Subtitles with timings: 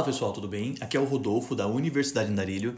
[0.00, 0.76] Fala pessoal, tudo bem?
[0.80, 2.74] Aqui é o Rodolfo da Universidade Andarilho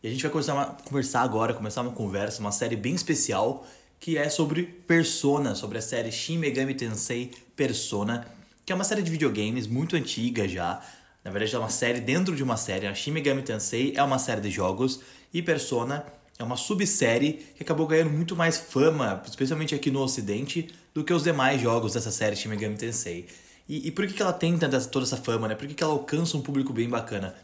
[0.00, 3.66] e a gente vai começar, uma, conversar agora, começar uma conversa, uma série bem especial
[3.98, 8.24] que é sobre Persona, sobre a série Shin Megami Tensei Persona,
[8.64, 10.80] que é uma série de videogames muito antiga já.
[11.24, 12.86] Na verdade, é uma série dentro de uma série.
[12.86, 15.00] A Shin Megami Tensei é uma série de jogos
[15.32, 16.06] e Persona
[16.38, 21.12] é uma subsérie que acabou ganhando muito mais fama, especialmente aqui no Ocidente, do que
[21.12, 23.26] os demais jogos dessa série Shin Megami Tensei.
[23.68, 25.54] E, e por que, que ela tem tanta, toda essa fama, né?
[25.54, 27.34] Por que, que ela alcança um público bem bacana?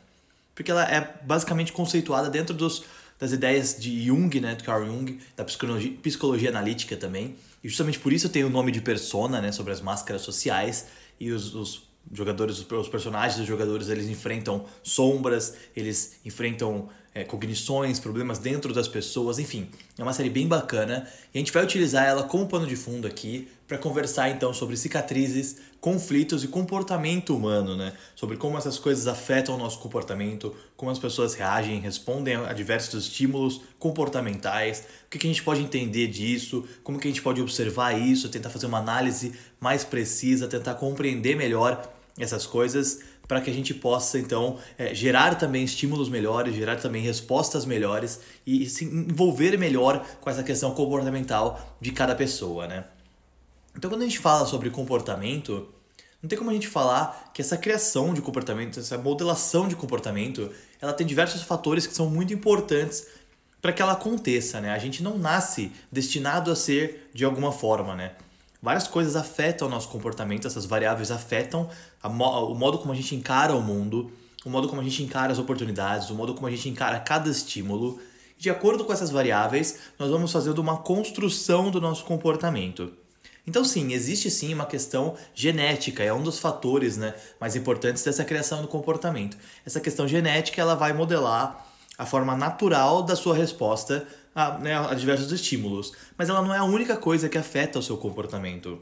[0.54, 2.84] Porque ela é basicamente conceituada dentro dos,
[3.18, 4.54] das ideias de Jung, né?
[4.54, 7.36] De Carl Jung, da psicologia, psicologia analítica também.
[7.64, 9.52] E justamente por isso tem o nome de persona, né?
[9.52, 10.86] Sobre as máscaras sociais
[11.18, 17.98] e os, os jogadores, os personagens dos jogadores, eles enfrentam sombras, eles enfrentam é, cognições,
[17.98, 22.06] problemas dentro das pessoas, enfim, é uma série bem bacana e a gente vai utilizar
[22.06, 27.76] ela como pano de fundo aqui para conversar então sobre cicatrizes, conflitos e comportamento humano,
[27.76, 27.92] né?
[28.16, 33.04] Sobre como essas coisas afetam o nosso comportamento, como as pessoas reagem, respondem a diversos
[33.04, 37.96] estímulos comportamentais, o que, a gente pode entender disso, como que a gente pode observar
[37.96, 42.98] isso, tentar fazer uma análise mais precisa, tentar compreender melhor essas coisas
[43.28, 48.18] para que a gente possa então é, gerar também estímulos melhores, gerar também respostas melhores
[48.44, 52.84] e se envolver melhor com essa questão comportamental de cada pessoa, né?
[53.76, 55.68] Então quando a gente fala sobre comportamento,
[56.22, 60.50] não tem como a gente falar que essa criação de comportamento, essa modelação de comportamento,
[60.80, 63.06] ela tem diversos fatores que são muito importantes
[63.60, 64.72] para que ela aconteça, né?
[64.72, 68.12] A gente não nasce destinado a ser de alguma forma, né?
[68.62, 71.68] Várias coisas afetam o nosso comportamento, essas variáveis afetam
[72.04, 74.12] mo o modo como a gente encara o mundo,
[74.44, 77.30] o modo como a gente encara as oportunidades, o modo como a gente encara cada
[77.30, 77.98] estímulo.
[78.36, 82.92] De acordo com essas variáveis, nós vamos fazendo uma construção do nosso comportamento.
[83.50, 88.24] Então, sim, existe sim uma questão genética, é um dos fatores né, mais importantes dessa
[88.24, 89.36] criação do comportamento.
[89.66, 91.66] Essa questão genética ela vai modelar
[91.98, 96.58] a forma natural da sua resposta a, né, a diversos estímulos, mas ela não é
[96.58, 98.78] a única coisa que afeta o seu comportamento.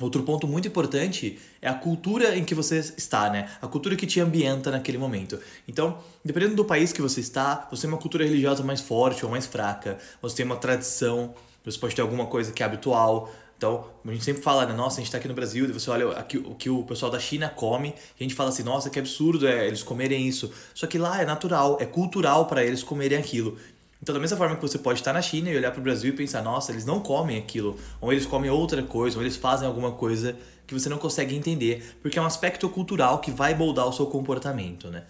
[0.00, 3.48] Outro ponto muito importante é a cultura em que você está, né?
[3.62, 5.38] A cultura que te ambienta naquele momento.
[5.68, 9.30] Então, dependendo do país que você está, você tem uma cultura religiosa mais forte ou
[9.30, 13.30] mais fraca, você tem uma tradição, você pode ter alguma coisa que é habitual.
[13.56, 14.74] Então, a gente sempre fala, né?
[14.74, 17.10] Nossa, a gente está aqui no Brasil, e você olha aqui, o que o pessoal
[17.10, 20.52] da China come, a gente fala assim, nossa, que absurdo é eles comerem isso.
[20.74, 23.56] Só que lá é natural, é cultural para eles comerem aquilo.
[24.02, 26.10] Então, da mesma forma que você pode estar na China e olhar para o Brasil
[26.10, 29.66] e pensar, nossa, eles não comem aquilo, ou eles comem outra coisa, ou eles fazem
[29.66, 33.88] alguma coisa que você não consegue entender, porque é um aspecto cultural que vai moldar
[33.88, 35.04] o seu comportamento, né?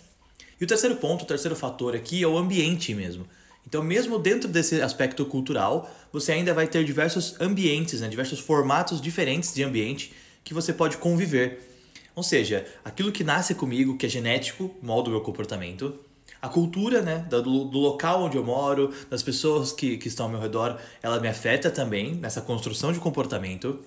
[0.61, 3.27] E o terceiro ponto, o terceiro fator aqui é o ambiente mesmo.
[3.67, 8.09] Então, mesmo dentro desse aspecto cultural, você ainda vai ter diversos ambientes, né?
[8.09, 10.13] diversos formatos diferentes de ambiente
[10.45, 11.69] que você pode conviver.
[12.15, 15.99] Ou seja, aquilo que nasce comigo, que é genético, molda o meu comportamento,
[16.41, 20.33] a cultura, né, do, do, local onde eu moro, das pessoas que, que estão ao
[20.33, 23.81] meu redor, ela me afeta também nessa construção de comportamento.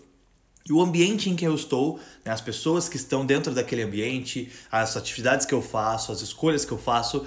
[0.68, 4.52] E o ambiente em que eu estou, né, as pessoas que estão dentro daquele ambiente,
[4.72, 7.26] as atividades que eu faço, as escolhas que eu faço,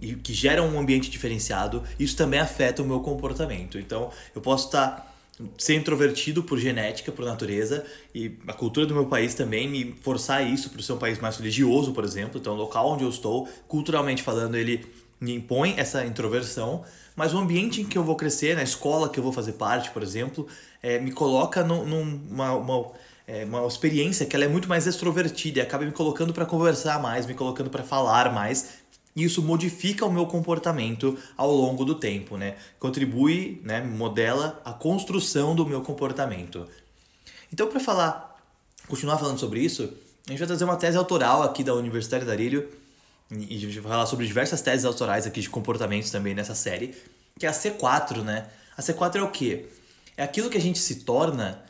[0.00, 3.78] e que geram um ambiente diferenciado, isso também afeta o meu comportamento.
[3.78, 5.08] Então, eu posso estar
[5.56, 10.44] ser introvertido por genética, por natureza, e a cultura do meu país também me forçar
[10.44, 12.40] isso para ser um país mais religioso, por exemplo.
[12.40, 14.84] Então, o local onde eu estou, culturalmente falando, ele
[15.20, 19.18] me impõe essa introversão, mas o ambiente em que eu vou crescer, na escola que
[19.18, 20.46] eu vou fazer parte, por exemplo,
[20.82, 22.92] é, me coloca num, numa uma,
[23.26, 27.00] é, uma experiência que ela é muito mais extrovertida e acaba me colocando para conversar
[27.02, 28.77] mais, me colocando para falar mais,
[29.18, 32.54] e isso modifica o meu comportamento ao longo do tempo, né?
[32.78, 36.64] Contribui, né, modela a construção do meu comportamento.
[37.52, 38.40] Então, para falar,
[38.86, 39.92] continuar falando sobre isso,
[40.24, 42.68] a gente vai trazer uma tese autoral aqui da Universidade da Arilho
[43.28, 46.94] e a gente vai falar sobre diversas teses autorais aqui de comportamentos também nessa série,
[47.36, 48.46] que é a C4, né?
[48.76, 49.66] A C4 é o quê?
[50.16, 51.64] É aquilo que a gente se torna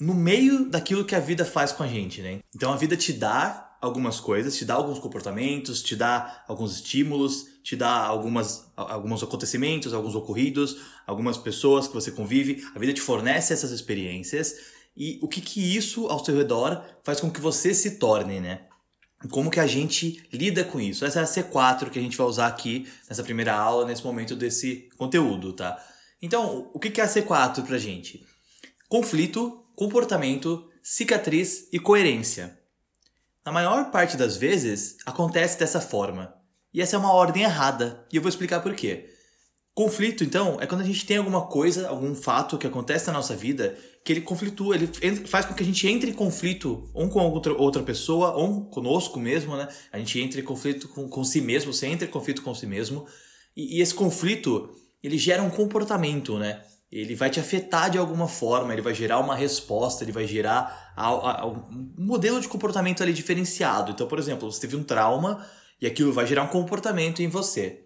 [0.00, 2.40] no meio daquilo que a vida faz com a gente, né?
[2.52, 7.46] Então a vida te dá algumas coisas, te dá alguns comportamentos, te dá alguns estímulos,
[7.62, 12.66] te dá algumas, alguns acontecimentos, alguns ocorridos, algumas pessoas que você convive.
[12.74, 14.56] A vida te fornece essas experiências
[14.96, 18.62] e o que que isso ao seu redor faz com que você se torne, né?
[19.30, 21.04] Como que a gente lida com isso?
[21.04, 24.36] Essa é a C4 que a gente vai usar aqui nessa primeira aula, nesse momento
[24.36, 25.76] desse conteúdo, tá?
[26.20, 28.24] Então, o que que é a C4 pra gente?
[28.88, 32.57] Conflito, comportamento, cicatriz e coerência.
[33.48, 36.34] Na maior parte das vezes, acontece dessa forma.
[36.70, 39.08] E essa é uma ordem errada, e eu vou explicar por quê.
[39.74, 43.34] Conflito, então, é quando a gente tem alguma coisa, algum fato que acontece na nossa
[43.34, 43.74] vida
[44.04, 44.86] que ele conflitua, ele
[45.26, 49.18] faz com que a gente entre em conflito um com outra, outra pessoa, ou conosco
[49.18, 49.66] mesmo, né?
[49.90, 52.66] A gente entre em conflito com, com si mesmo, você entra em conflito com si
[52.66, 53.06] mesmo.
[53.56, 56.62] E, e esse conflito, ele gera um comportamento, né?
[56.90, 60.92] Ele vai te afetar de alguma forma, ele vai gerar uma resposta, ele vai gerar
[60.96, 61.06] a,
[61.42, 63.92] a, um modelo de comportamento ali diferenciado.
[63.92, 65.46] Então, por exemplo, você teve um trauma
[65.80, 67.84] e aquilo vai gerar um comportamento em você.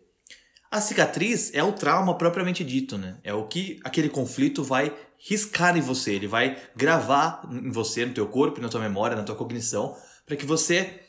[0.70, 3.19] A cicatriz é o trauma propriamente dito, né?
[3.22, 8.14] É o que aquele conflito vai riscar em você, ele vai gravar em você, no
[8.14, 9.94] teu corpo, na tua memória, na tua cognição,
[10.25, 11.00] para que você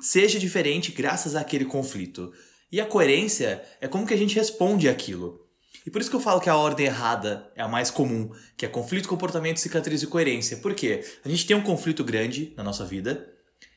[0.00, 2.30] seja diferente graças àquele conflito.
[2.70, 5.45] E a coerência é como que a gente responde àquilo.
[5.86, 8.66] E por isso que eu falo que a ordem errada é a mais comum, que
[8.66, 10.56] é conflito, comportamento, cicatriz e coerência.
[10.56, 11.04] Por quê?
[11.24, 13.32] A gente tem um conflito grande na nossa vida,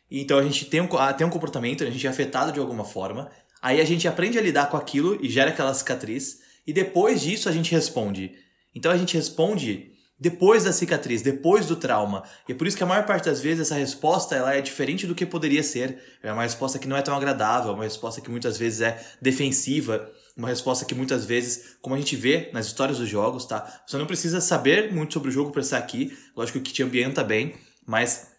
[0.09, 2.83] então a gente tem um, ah, tem um comportamento, a gente é afetado de alguma
[2.83, 3.29] forma,
[3.61, 7.47] aí a gente aprende a lidar com aquilo e gera aquela cicatriz, e depois disso
[7.47, 8.33] a gente responde.
[8.73, 12.23] Então a gente responde depois da cicatriz, depois do trauma.
[12.47, 15.07] E é por isso que a maior parte das vezes essa resposta ela é diferente
[15.07, 16.01] do que poderia ser.
[16.21, 19.01] É uma resposta que não é tão agradável, é uma resposta que muitas vezes é
[19.21, 23.81] defensiva, uma resposta que muitas vezes, como a gente vê nas histórias dos jogos, tá?
[23.85, 27.23] Você não precisa saber muito sobre o jogo para estar aqui, lógico que te ambienta
[27.23, 27.55] bem,
[27.85, 28.31] mas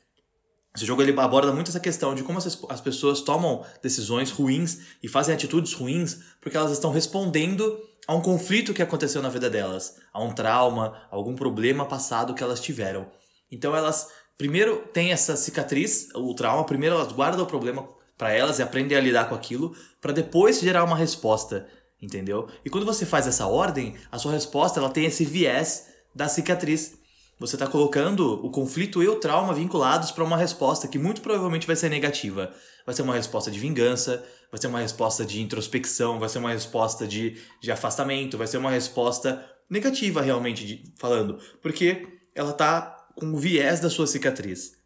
[0.75, 4.79] esse jogo ele aborda muito essa questão de como as, as pessoas tomam decisões ruins
[5.02, 9.50] e fazem atitudes ruins porque elas estão respondendo a um conflito que aconteceu na vida
[9.50, 13.11] delas, a um trauma, a algum problema passado que elas tiveram.
[13.50, 14.08] Então elas
[14.38, 17.87] primeiro têm essa cicatriz, o trauma, primeiro elas guardam o problema
[18.17, 21.67] para elas e aprendem a lidar com aquilo, para depois gerar uma resposta,
[22.00, 22.49] entendeu?
[22.64, 26.99] E quando você faz essa ordem, a sua resposta ela tem esse viés da cicatriz.
[27.38, 31.67] Você está colocando o conflito e o trauma vinculados para uma resposta que muito provavelmente
[31.67, 32.52] vai ser negativa.
[32.85, 36.52] Vai ser uma resposta de vingança, vai ser uma resposta de introspecção, vai ser uma
[36.52, 43.06] resposta de, de afastamento, vai ser uma resposta negativa realmente de, falando, porque ela tá
[43.14, 44.76] com o viés da sua cicatriz.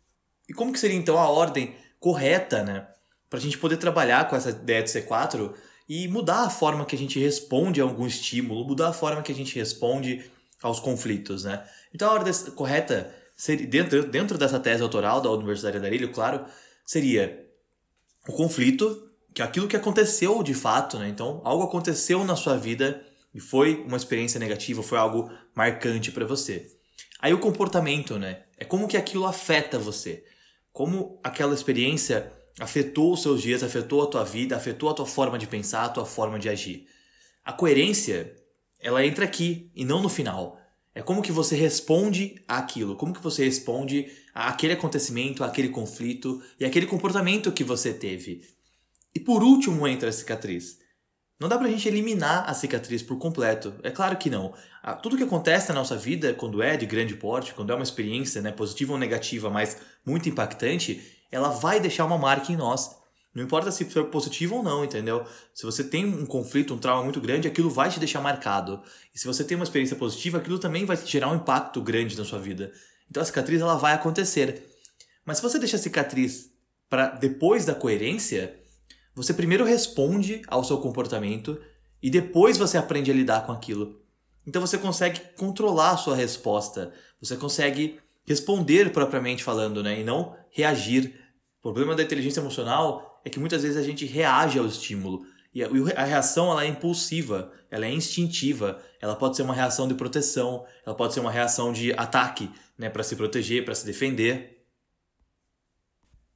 [0.48, 2.86] E como que seria então a ordem correta, né,
[3.30, 5.54] para a gente poder trabalhar com essa ideia de C4
[5.88, 9.32] e mudar a forma que a gente responde a algum estímulo, mudar a forma que
[9.32, 10.24] a gente responde
[10.62, 11.62] aos conflitos, né?
[11.92, 16.44] Então a ordem correta seria, dentro, dentro dessa tese autoral da Universidade de Arilho, claro,
[16.86, 17.46] seria
[18.26, 21.08] o conflito que é aquilo que aconteceu de fato, né?
[21.08, 23.04] Então, algo aconteceu na sua vida
[23.34, 26.70] e foi uma experiência negativa, foi algo marcante para você.
[27.18, 28.44] Aí o comportamento, né?
[28.56, 30.24] É como que aquilo afeta você.
[30.72, 35.38] Como aquela experiência afetou os seus dias, afetou a tua vida, afetou a tua forma
[35.38, 36.86] de pensar, a tua forma de agir.
[37.44, 38.34] A coerência,
[38.80, 40.60] ela entra aqui e não no final.
[40.94, 46.64] É como que você responde àquilo, como que você responde àquele acontecimento, àquele conflito e
[46.64, 48.42] àquele comportamento que você teve.
[49.12, 50.78] E por último entra a cicatriz.
[51.44, 53.74] Não dá pra gente eliminar a cicatriz por completo.
[53.82, 54.54] É claro que não.
[55.02, 58.40] Tudo que acontece na nossa vida, quando é de grande porte, quando é uma experiência
[58.40, 59.76] né, positiva ou negativa, mas
[60.06, 62.96] muito impactante, ela vai deixar uma marca em nós.
[63.34, 65.26] Não importa se for positivo ou não, entendeu?
[65.52, 68.80] Se você tem um conflito, um trauma muito grande, aquilo vai te deixar marcado.
[69.14, 72.24] E se você tem uma experiência positiva, aquilo também vai gerar um impacto grande na
[72.24, 72.72] sua vida.
[73.10, 74.64] Então a cicatriz ela vai acontecer.
[75.26, 76.48] Mas se você deixa a cicatriz
[76.88, 78.63] para depois da coerência,
[79.14, 81.60] você primeiro responde ao seu comportamento
[82.02, 84.00] e depois você aprende a lidar com aquilo.
[84.46, 90.36] Então você consegue controlar a sua resposta, você consegue responder propriamente falando, né, e não
[90.50, 91.14] reagir.
[91.58, 95.62] O problema da inteligência emocional é que muitas vezes a gente reage ao estímulo e
[95.62, 100.66] a reação ela é impulsiva, ela é instintiva, ela pode ser uma reação de proteção,
[100.84, 104.66] ela pode ser uma reação de ataque, né, para se proteger, para se defender.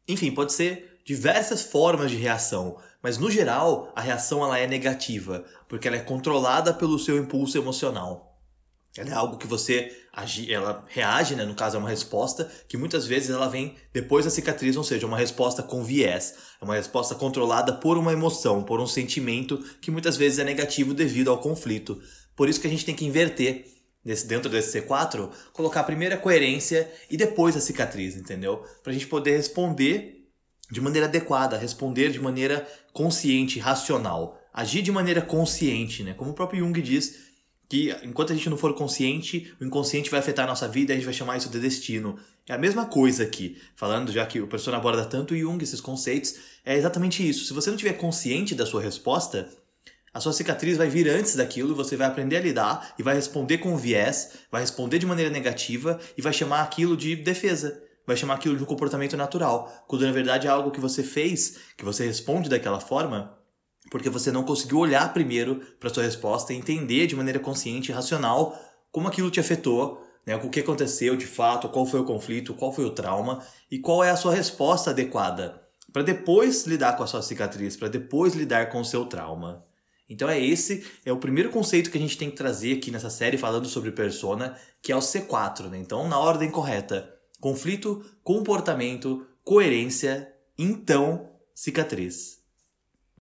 [0.07, 5.43] Enfim, pode ser diversas formas de reação, mas no geral a reação ela é negativa,
[5.67, 8.39] porque ela é controlada pelo seu impulso emocional.
[8.95, 11.47] Ela é algo que você agi, ela reage, né?
[11.47, 15.07] no caso é uma resposta, que muitas vezes ela vem depois da cicatriz, ou seja,
[15.07, 19.91] uma resposta com viés, é uma resposta controlada por uma emoção, por um sentimento que
[19.91, 21.99] muitas vezes é negativo devido ao conflito.
[22.37, 23.65] Por isso que a gente tem que inverter
[24.05, 28.63] nesse, dentro desse C4, colocar primeiro a coerência e depois a cicatriz, entendeu?
[28.83, 30.18] Para a gente poder responder
[30.71, 36.15] de maneira adequada, responder de maneira consciente, racional, agir de maneira consciente, né?
[36.15, 37.29] Como o próprio Jung diz,
[37.69, 40.95] que enquanto a gente não for consciente, o inconsciente vai afetar a nossa vida e
[40.95, 42.19] a gente vai chamar isso de destino.
[42.47, 46.37] É a mesma coisa aqui, falando já que o professor aborda tanto Jung, esses conceitos,
[46.65, 47.45] é exatamente isso.
[47.45, 49.49] Se você não estiver consciente da sua resposta,
[50.15, 53.59] a sua cicatriz vai vir antes daquilo, você vai aprender a lidar e vai responder
[53.59, 58.35] com viés, vai responder de maneira negativa e vai chamar aquilo de defesa vai chamar
[58.35, 62.05] aquilo de um comportamento natural, quando na verdade é algo que você fez, que você
[62.05, 63.39] responde daquela forma,
[63.89, 67.95] porque você não conseguiu olhar primeiro para sua resposta e entender de maneira consciente e
[67.95, 68.59] racional
[68.91, 70.37] como aquilo te afetou né?
[70.37, 74.05] O que aconteceu de fato, qual foi o conflito, qual foi o trauma e qual
[74.05, 78.69] é a sua resposta adequada para depois lidar com a sua cicatriz, para depois lidar
[78.69, 79.65] com o seu trauma.
[80.07, 83.09] Então é esse é o primeiro conceito que a gente tem que trazer aqui nessa
[83.09, 85.79] série falando sobre persona, que é o C4, né?
[85.79, 92.39] Então na ordem correta: conflito, comportamento, coerência, então cicatriz.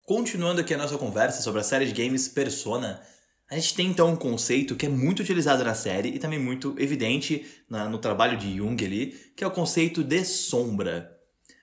[0.04, 3.02] Continuando aqui a nossa conversa sobre a série de games Persona,
[3.50, 6.76] a gente tem então um conceito que é muito utilizado na série e também muito
[6.78, 11.12] evidente na, no trabalho de Jung ali, que é o conceito de sombra.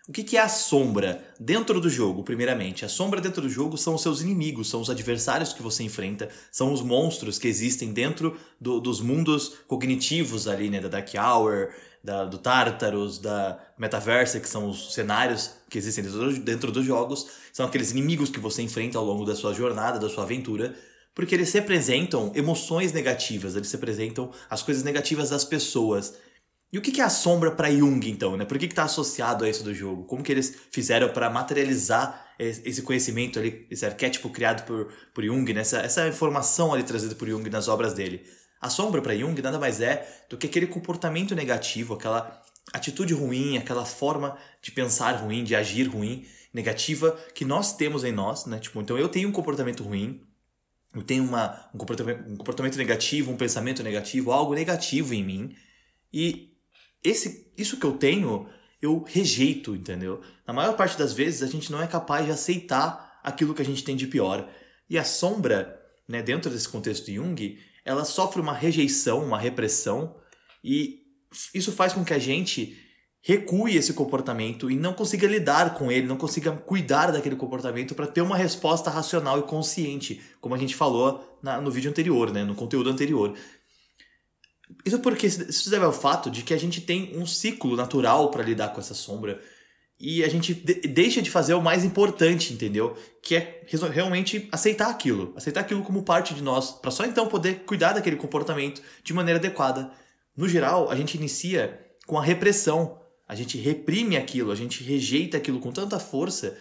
[0.08, 2.84] O que, que é a sombra dentro do jogo, primeiramente?
[2.84, 6.28] A sombra dentro do jogo são os seus inimigos, são os adversários que você enfrenta,
[6.50, 10.80] são os monstros que existem dentro do, dos mundos cognitivos ali, né?
[10.80, 16.38] Da Dark Hour, da, do Tartarus, da Metaverse, que são os cenários que existem dentro,
[16.40, 17.26] dentro dos jogos.
[17.52, 20.74] São aqueles inimigos que você enfrenta ao longo da sua jornada, da sua aventura
[21.14, 26.14] porque eles representam emoções negativas, eles representam as coisas negativas das pessoas.
[26.72, 28.34] E o que é a sombra para Jung, então?
[28.34, 28.46] Né?
[28.46, 30.04] Por que está associado a isso do jogo?
[30.04, 35.52] Como que eles fizeram para materializar esse conhecimento ali, esse arquétipo criado por, por Jung,
[35.52, 35.60] né?
[35.60, 38.24] essa, essa informação ali trazida por Jung nas obras dele?
[38.62, 42.40] A sombra para Jung nada mais é do que aquele comportamento negativo, aquela
[42.72, 48.12] atitude ruim, aquela forma de pensar ruim, de agir ruim, negativa que nós temos em
[48.12, 48.60] nós, né?
[48.60, 50.22] Tipo, então eu tenho um comportamento ruim,
[50.94, 55.56] eu tenho uma, um, comportamento, um comportamento negativo, um pensamento negativo, algo negativo em mim,
[56.12, 56.56] e
[57.02, 58.48] esse, isso que eu tenho,
[58.80, 60.20] eu rejeito, entendeu?
[60.46, 63.64] Na maior parte das vezes a gente não é capaz de aceitar aquilo que a
[63.64, 64.48] gente tem de pior.
[64.88, 70.16] E a sombra, né, dentro desse contexto de Jung, ela sofre uma rejeição, uma repressão,
[70.62, 71.00] e
[71.54, 72.78] isso faz com que a gente
[73.24, 78.06] recue esse comportamento e não consiga lidar com ele, não consiga cuidar daquele comportamento para
[78.06, 82.42] ter uma resposta racional e consciente, como a gente falou na, no vídeo anterior, né,
[82.42, 83.36] no conteúdo anterior.
[84.84, 88.42] Isso porque isso deve ao fato de que a gente tem um ciclo natural para
[88.42, 89.40] lidar com essa sombra
[90.02, 92.96] e a gente de deixa de fazer o mais importante, entendeu?
[93.22, 97.60] Que é realmente aceitar aquilo, aceitar aquilo como parte de nós, para só então poder
[97.60, 99.92] cuidar daquele comportamento de maneira adequada.
[100.36, 105.36] No geral, a gente inicia com a repressão, a gente reprime aquilo, a gente rejeita
[105.36, 106.58] aquilo com tanta força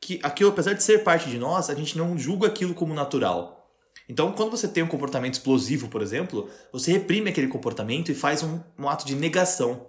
[0.00, 3.68] que aquilo, apesar de ser parte de nós, a gente não julga aquilo como natural.
[4.08, 8.44] Então, quando você tem um comportamento explosivo, por exemplo, você reprime aquele comportamento e faz
[8.44, 9.84] um, um ato de negação.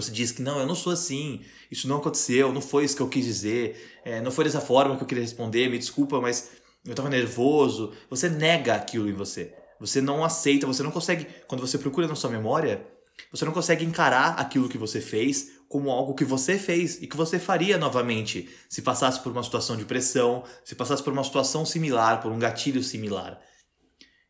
[0.00, 3.02] Você diz que não, eu não sou assim, isso não aconteceu, não foi isso que
[3.02, 6.50] eu quis dizer, é, não foi dessa forma que eu queria responder, me desculpa, mas
[6.84, 7.92] eu estava nervoso.
[8.08, 9.54] Você nega aquilo em você.
[9.80, 11.26] Você não aceita, você não consegue.
[11.46, 12.86] Quando você procura na sua memória,
[13.30, 17.16] você não consegue encarar aquilo que você fez como algo que você fez e que
[17.16, 21.66] você faria novamente se passasse por uma situação de pressão, se passasse por uma situação
[21.66, 23.40] similar, por um gatilho similar.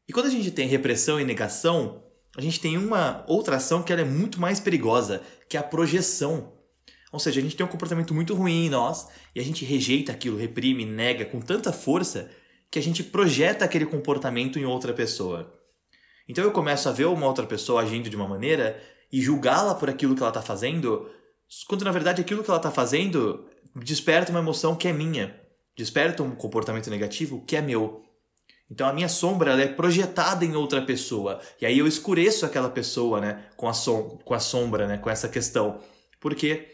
[0.09, 2.06] E quando a gente tem repressão e negação,
[2.37, 6.53] a gente tem uma outra ação que é muito mais perigosa, que é a projeção.
[7.11, 10.13] Ou seja, a gente tem um comportamento muito ruim em nós e a gente rejeita
[10.13, 12.31] aquilo, reprime, nega com tanta força
[12.71, 15.53] que a gente projeta aquele comportamento em outra pessoa.
[16.29, 19.89] Então eu começo a ver uma outra pessoa agindo de uma maneira e julgá-la por
[19.89, 21.09] aquilo que ela está fazendo
[21.67, 25.39] quando na verdade aquilo que ela está fazendo desperta uma emoção que é minha,
[25.77, 28.05] desperta um comportamento negativo que é meu.
[28.71, 31.41] Então a minha sombra ela é projetada em outra pessoa.
[31.61, 35.09] E aí eu escureço aquela pessoa, né, com a, som com a sombra, né, com
[35.09, 35.81] essa questão.
[36.21, 36.67] Porque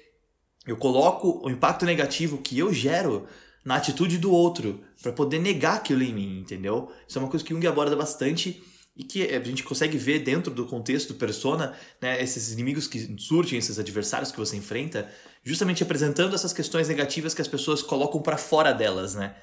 [0.67, 3.27] eu coloco o impacto negativo que eu gero
[3.65, 6.91] na atitude do outro para poder negar aquilo em mim, entendeu?
[7.07, 8.63] Isso é uma coisa que Jung aborda bastante
[8.97, 13.15] e que a gente consegue ver dentro do contexto do Persona, né, esses inimigos que
[13.19, 15.11] surgem, esses adversários que você enfrenta,
[15.43, 19.35] justamente apresentando essas questões negativas que as pessoas colocam para fora delas, né?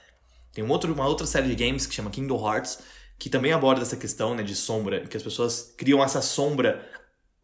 [0.53, 2.79] Tem um outro, uma outra série de games que chama Kingdom Hearts,
[3.17, 6.87] que também aborda essa questão né, de sombra, que as pessoas criam essa sombra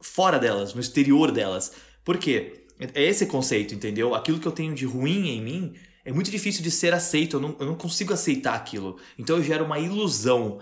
[0.01, 1.73] fora delas, no exterior delas.
[2.03, 2.65] Por quê?
[2.93, 4.13] É esse conceito, entendeu?
[4.15, 7.41] Aquilo que eu tenho de ruim em mim é muito difícil de ser aceito, eu
[7.41, 8.97] não, eu não consigo aceitar aquilo.
[9.17, 10.59] Então eu gero uma ilusão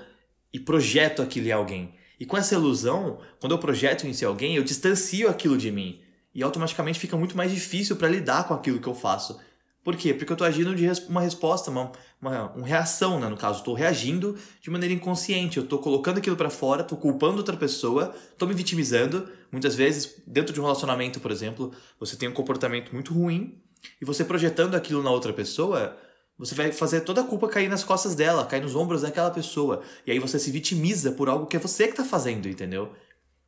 [0.54, 1.94] e projeto aquilo em alguém.
[2.20, 6.00] E com essa ilusão, quando eu projeto em si alguém, eu distancio aquilo de mim.
[6.34, 9.40] E automaticamente fica muito mais difícil para lidar com aquilo que eu faço.
[9.84, 10.14] Por quê?
[10.14, 13.28] Porque eu estou agindo de uma resposta, uma, uma, uma reação, né?
[13.28, 15.58] No caso, estou reagindo de maneira inconsciente.
[15.58, 19.28] Eu estou colocando aquilo para fora, estou culpando outra pessoa, estou me vitimizando.
[19.52, 23.62] Muitas vezes, dentro de um relacionamento, por exemplo, você tem um comportamento muito ruim
[24.02, 25.98] e você projetando aquilo na outra pessoa,
[26.38, 29.82] você vai fazer toda a culpa cair nas costas dela, cair nos ombros daquela pessoa.
[30.08, 32.94] E aí você se vitimiza por algo que é você que tá fazendo, entendeu?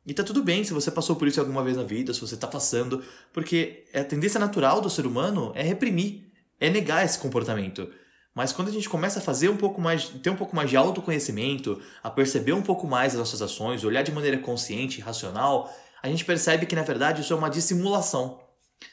[0.06, 2.36] E tá tudo bem se você passou por isso alguma vez na vida, se você
[2.36, 3.02] tá passando,
[3.32, 6.25] porque a tendência natural do ser humano é reprimir,
[6.60, 7.88] é negar esse comportamento.
[8.34, 10.76] Mas quando a gente começa a fazer um pouco mais, ter um pouco mais de
[10.76, 16.08] autoconhecimento, a perceber um pouco mais as nossas ações, olhar de maneira consciente, racional, a
[16.08, 18.40] gente percebe que na verdade isso é uma dissimulação,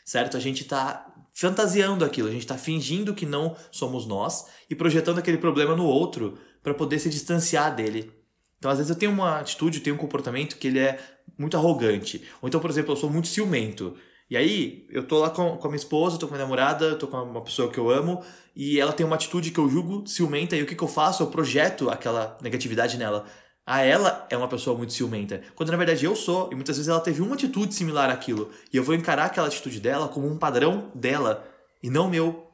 [0.05, 0.37] certo?
[0.37, 5.19] A gente está fantasiando aquilo, a gente está fingindo que não somos nós e projetando
[5.19, 8.11] aquele problema no outro para poder se distanciar dele.
[8.57, 10.97] Então, às vezes eu tenho uma atitude, eu tenho um comportamento que ele é
[11.37, 12.23] muito arrogante.
[12.41, 13.97] Ou então, por exemplo, eu sou muito ciumento.
[14.33, 16.95] E aí, eu tô lá com, com a minha esposa, tô com a minha namorada,
[16.95, 18.23] tô com uma pessoa que eu amo,
[18.55, 21.21] e ela tem uma atitude que eu julgo ciumenta, e o que, que eu faço?
[21.21, 23.27] Eu projeto aquela negatividade nela.
[23.63, 25.43] Ah, ela é uma pessoa muito ciumenta.
[25.53, 28.49] Quando na verdade eu sou, e muitas vezes ela teve uma atitude similar àquilo.
[28.73, 31.47] E eu vou encarar aquela atitude dela como um padrão dela,
[31.83, 32.49] e não meu.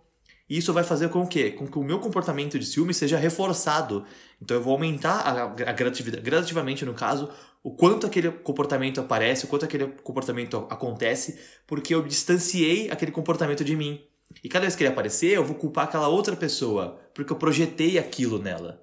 [0.49, 4.03] E isso vai fazer com que, com que o meu comportamento de ciúme seja reforçado.
[4.41, 7.29] Então eu vou aumentar a, a gradativamente, gradativamente, no caso,
[7.61, 13.63] o quanto aquele comportamento aparece, o quanto aquele comportamento acontece, porque eu distanciei aquele comportamento
[13.63, 14.01] de mim.
[14.43, 17.99] E cada vez que ele aparecer, eu vou culpar aquela outra pessoa, porque eu projetei
[17.99, 18.81] aquilo nela.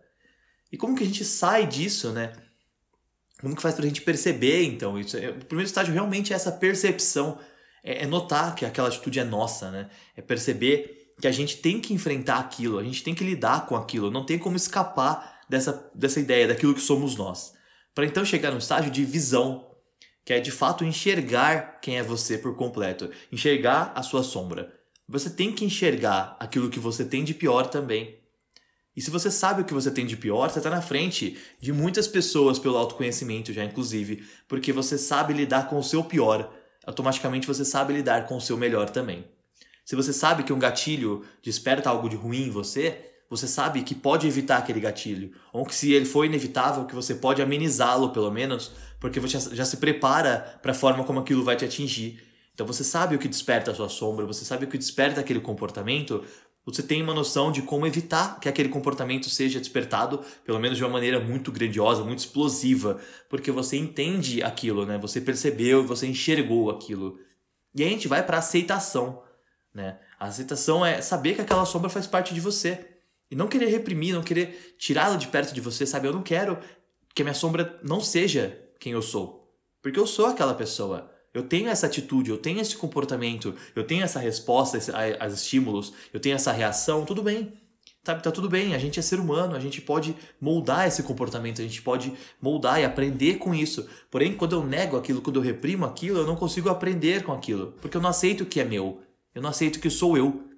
[0.70, 2.32] E como que a gente sai disso, né?
[3.40, 4.99] Como que faz pra gente perceber, então?
[4.99, 7.38] Isso é, o primeiro estágio realmente é essa percepção,
[7.82, 9.90] é, é notar que aquela atitude é nossa, né?
[10.16, 13.75] É perceber que a gente tem que enfrentar aquilo, a gente tem que lidar com
[13.75, 17.54] aquilo, não tem como escapar dessa, dessa ideia, daquilo que somos nós.
[17.94, 19.70] Para então chegar no estágio de visão,
[20.25, 24.75] que é de fato enxergar quem é você por completo, enxergar a sua sombra.
[25.08, 28.18] Você tem que enxergar aquilo que você tem de pior também.
[28.94, 31.73] E se você sabe o que você tem de pior, você está na frente de
[31.73, 36.52] muitas pessoas pelo autoconhecimento já, inclusive, porque você sabe lidar com o seu pior,
[36.85, 39.25] automaticamente você sabe lidar com o seu melhor também.
[39.87, 43.95] Se você sabe que um gatilho desperta algo de ruim em você, você sabe que
[43.95, 45.31] pode evitar aquele gatilho.
[45.52, 49.64] Ou que se ele for inevitável, que você pode amenizá-lo pelo menos, porque você já
[49.64, 52.21] se prepara para a forma como aquilo vai te atingir.
[52.52, 55.38] Então você sabe o que desperta a sua sombra, você sabe o que desperta aquele
[55.38, 56.25] comportamento,
[56.64, 60.83] você tem uma noção de como evitar que aquele comportamento seja despertado, pelo menos de
[60.83, 64.99] uma maneira muito grandiosa, muito explosiva, porque você entende aquilo, né?
[64.99, 67.20] Você percebeu, você enxergou aquilo.
[67.72, 69.25] E aí a gente vai para aceitação.
[69.77, 69.99] Né?
[70.19, 72.83] A aceitação é saber que aquela sombra faz parte de você.
[73.31, 76.09] E não querer reprimir, não querer tirá-la de perto de você, sabe?
[76.09, 76.59] Eu não quero
[77.15, 79.55] que a minha sombra não seja quem eu sou.
[79.83, 81.12] Porque eu sou aquela pessoa.
[81.35, 86.21] Eu tenho essa atitude, eu tenho esse comportamento, eu tenho essa resposta a, estímulos, eu
[86.21, 87.53] tenho essa reação, tudo bem.
[88.03, 91.61] Tá, tá tudo bem, a gente é ser humano, a gente pode moldar esse comportamento,
[91.61, 93.87] a gente pode moldar e aprender com isso.
[94.11, 97.75] Porém, quando eu nego aquilo, quando eu reprimo aquilo, eu não consigo aprender com aquilo,
[97.83, 99.03] porque eu não aceito o que é meu.
[99.37, 100.49] Eu não aceito que sou eu.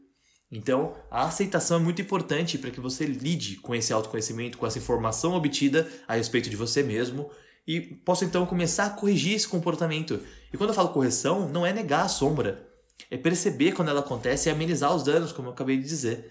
[0.53, 4.79] Então, a aceitação é muito importante para que você lide com esse autoconhecimento, com essa
[4.79, 7.29] informação obtida a respeito de você mesmo
[7.67, 10.23] e possa então começar a corrigir esse comportamento.
[10.53, 12.69] E quando eu falo correção, não é negar a sombra,
[13.11, 16.31] é perceber quando ela acontece e amenizar os danos, como eu acabei de dizer.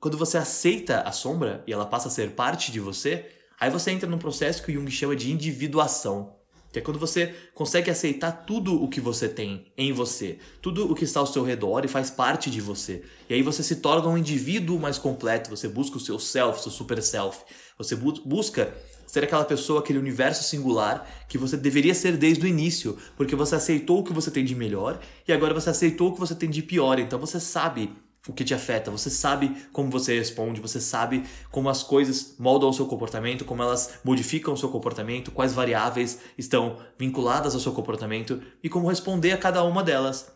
[0.00, 3.30] Quando você aceita a sombra e ela passa a ser parte de você,
[3.60, 6.34] aí você entra num processo que o Jung chama de individuação.
[6.74, 10.94] Que é quando você consegue aceitar tudo o que você tem em você, tudo o
[10.96, 13.04] que está ao seu redor e faz parte de você.
[13.30, 16.72] E aí você se torna um indivíduo mais completo, você busca o seu self, seu
[16.72, 17.44] super self.
[17.78, 18.74] Você bu busca
[19.06, 23.54] ser aquela pessoa, aquele universo singular que você deveria ser desde o início, porque você
[23.54, 26.50] aceitou o que você tem de melhor e agora você aceitou o que você tem
[26.50, 26.98] de pior.
[26.98, 27.92] Então você sabe
[28.28, 32.70] o que te afeta, você sabe como você responde, você sabe como as coisas moldam
[32.70, 37.72] o seu comportamento, como elas modificam o seu comportamento, quais variáveis estão vinculadas ao seu
[37.72, 40.32] comportamento e como responder a cada uma delas.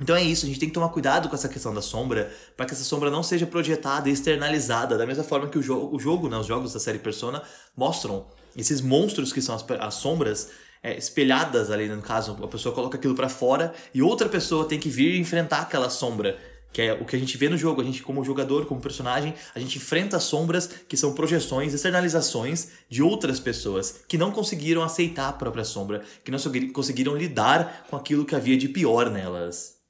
[0.00, 2.66] Então é isso, a gente tem que tomar cuidado com essa questão da sombra, para
[2.66, 5.98] que essa sombra não seja projetada e externalizada, da mesma forma que o jogo, o
[5.98, 7.42] jogo né, os jogos da série Persona
[7.76, 10.50] mostram esses monstros que são as, as sombras
[10.82, 14.78] é, espelhadas ali, no caso, a pessoa coloca aquilo para fora e outra pessoa tem
[14.78, 16.36] que vir enfrentar aquela sombra
[16.72, 17.80] que é o que a gente vê no jogo.
[17.80, 23.02] A gente, como jogador, como personagem, a gente enfrenta sombras que são projeções, externalizações de
[23.02, 26.38] outras pessoas que não conseguiram aceitar a própria sombra, que não
[26.72, 29.80] conseguiram lidar com aquilo que havia de pior nelas.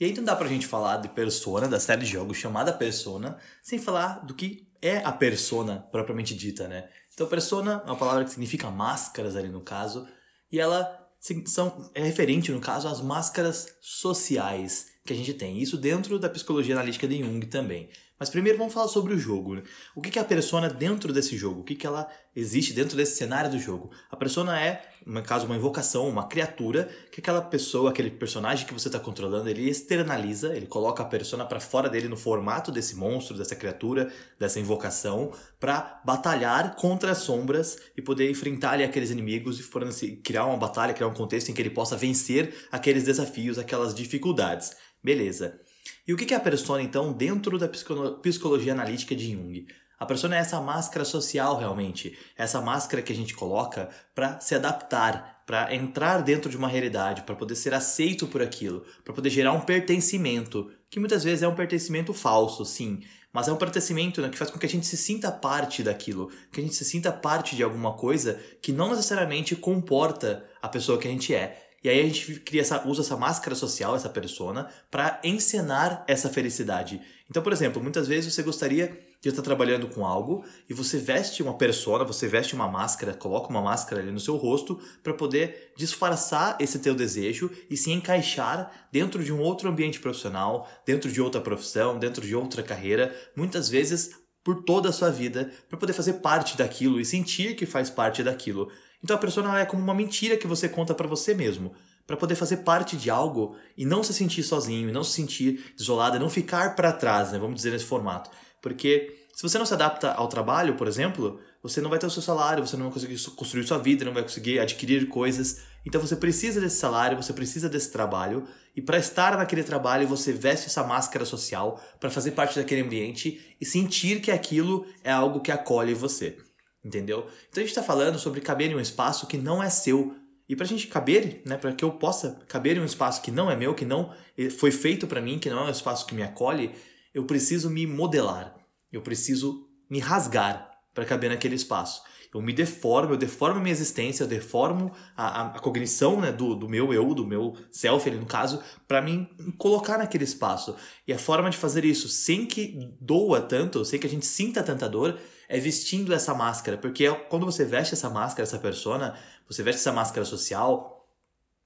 [0.00, 3.38] E aí não dá pra gente falar de Persona, da série de jogos chamada Persona,
[3.62, 6.88] sem falar do que é a persona propriamente dita, né?
[7.14, 10.08] Então, persona é uma palavra que significa máscaras ali no caso,
[10.50, 10.98] e ela
[11.46, 15.58] são, é referente, no caso, às máscaras sociais que a gente tem.
[15.58, 17.88] Isso dentro da psicologia analítica de Jung também.
[18.22, 19.56] Mas primeiro vamos falar sobre o jogo.
[19.56, 19.62] Né?
[19.96, 21.62] O que é a persona dentro desse jogo?
[21.62, 23.90] O que, que ela existe dentro desse cenário do jogo?
[24.08, 28.72] A persona é, no caso, uma invocação, uma criatura que aquela pessoa, aquele personagem que
[28.72, 32.94] você está controlando, ele externaliza, ele coloca a persona para fora dele no formato desse
[32.94, 39.10] monstro, dessa criatura, dessa invocação, para batalhar contra as sombras e poder enfrentar ali aqueles
[39.10, 39.58] inimigos
[40.00, 43.92] e criar uma batalha, criar um contexto em que ele possa vencer aqueles desafios, aquelas
[43.92, 44.76] dificuldades.
[45.02, 45.60] Beleza.
[46.06, 49.66] E o que é a persona, então, dentro da psicologia analítica de Jung?
[49.98, 52.18] A persona é essa máscara social, realmente.
[52.36, 57.22] Essa máscara que a gente coloca para se adaptar, para entrar dentro de uma realidade,
[57.22, 61.48] para poder ser aceito por aquilo, para poder gerar um pertencimento, que muitas vezes é
[61.48, 63.00] um pertencimento falso, sim,
[63.32, 66.30] mas é um pertencimento né, que faz com que a gente se sinta parte daquilo,
[66.50, 70.98] que a gente se sinta parte de alguma coisa que não necessariamente comporta a pessoa
[70.98, 71.61] que a gente é.
[71.82, 76.28] E aí a gente cria essa, usa essa máscara social, essa persona, para encenar essa
[76.28, 77.00] felicidade.
[77.28, 81.42] Então, por exemplo, muitas vezes você gostaria de estar trabalhando com algo e você veste
[81.42, 85.72] uma persona, você veste uma máscara, coloca uma máscara ali no seu rosto para poder
[85.76, 91.20] disfarçar esse teu desejo e se encaixar dentro de um outro ambiente profissional, dentro de
[91.22, 94.10] outra profissão, dentro de outra carreira, muitas vezes
[94.44, 98.22] por toda a sua vida, para poder fazer parte daquilo e sentir que faz parte
[98.22, 98.70] daquilo.
[99.02, 101.72] Então a persona é como uma mentira que você conta para você mesmo,
[102.06, 105.72] para poder fazer parte de algo e não se sentir sozinho, e não se sentir
[105.78, 107.38] isolado, e não ficar para trás, né?
[107.38, 108.30] Vamos dizer nesse formato.
[108.60, 112.10] Porque se você não se adapta ao trabalho, por exemplo, você não vai ter o
[112.10, 115.62] seu salário, você não vai conseguir construir sua vida, não vai conseguir adquirir coisas.
[115.86, 120.32] Então você precisa desse salário, você precisa desse trabalho, e para estar naquele trabalho você
[120.32, 125.40] veste essa máscara social para fazer parte daquele ambiente e sentir que aquilo é algo
[125.40, 126.36] que acolhe você.
[126.84, 127.28] Entendeu?
[127.48, 130.16] Então a gente está falando sobre caber em um espaço que não é seu.
[130.48, 133.30] E para a gente caber, né, para que eu possa caber em um espaço que
[133.30, 136.04] não é meu, que não eh, foi feito para mim, que não é um espaço
[136.04, 136.72] que me acolhe,
[137.14, 138.54] eu preciso me modelar.
[138.92, 142.02] Eu preciso me rasgar para caber naquele espaço.
[142.34, 146.32] Eu me deformo, eu deformo a minha existência, eu deformo a, a, a cognição né,
[146.32, 150.74] do, do meu eu, do meu self, ali no caso, para me colocar naquele espaço.
[151.06, 154.62] E a forma de fazer isso sem que doa tanto, sem que a gente sinta
[154.62, 155.18] tanta dor,
[155.48, 156.76] é vestindo essa máscara.
[156.76, 159.14] Porque quando você veste essa máscara, essa persona,
[159.48, 161.08] você veste essa máscara social,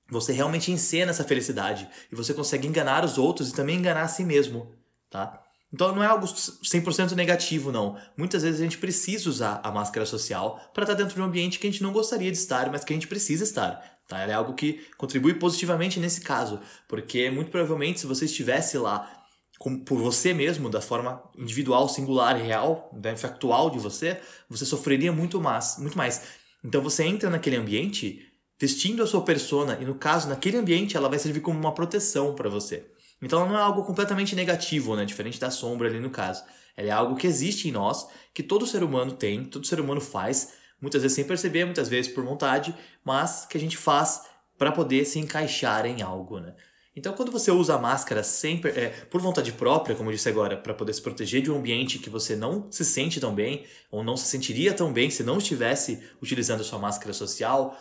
[0.08, 1.88] você realmente encena essa felicidade.
[2.10, 4.72] E você consegue enganar os outros e também enganar a si mesmo,
[5.10, 5.42] tá?
[5.72, 7.98] Então não é algo 100% negativo, não.
[8.16, 11.58] Muitas vezes a gente precisa usar a máscara social para estar dentro de um ambiente
[11.58, 13.82] que a gente não gostaria de estar, mas que a gente precisa estar.
[14.08, 14.20] Tá?
[14.20, 19.15] Ela é algo que contribui positivamente nesse caso, porque muito provavelmente se você estivesse lá
[19.58, 25.40] por você mesmo, da forma individual, singular, real, né, factual de você, você sofreria muito
[25.40, 26.22] mais, muito mais.
[26.62, 28.22] Então você entra naquele ambiente
[28.58, 32.34] vestindo a sua persona e no caso naquele ambiente ela vai servir como uma proteção
[32.34, 32.86] para você.
[33.20, 35.04] Então ela não é algo completamente negativo, né?
[35.04, 36.44] Diferente da sombra ali no caso.
[36.76, 40.00] Ela é algo que existe em nós, que todo ser humano tem, todo ser humano
[40.00, 44.22] faz, muitas vezes sem perceber, muitas vezes por vontade, mas que a gente faz
[44.58, 46.54] para poder se encaixar em algo, né?
[46.96, 50.56] Então, quando você usa a máscara sempre, é, por vontade própria, como eu disse agora,
[50.56, 54.02] para poder se proteger de um ambiente que você não se sente tão bem, ou
[54.02, 57.76] não se sentiria tão bem se não estivesse utilizando a sua máscara social,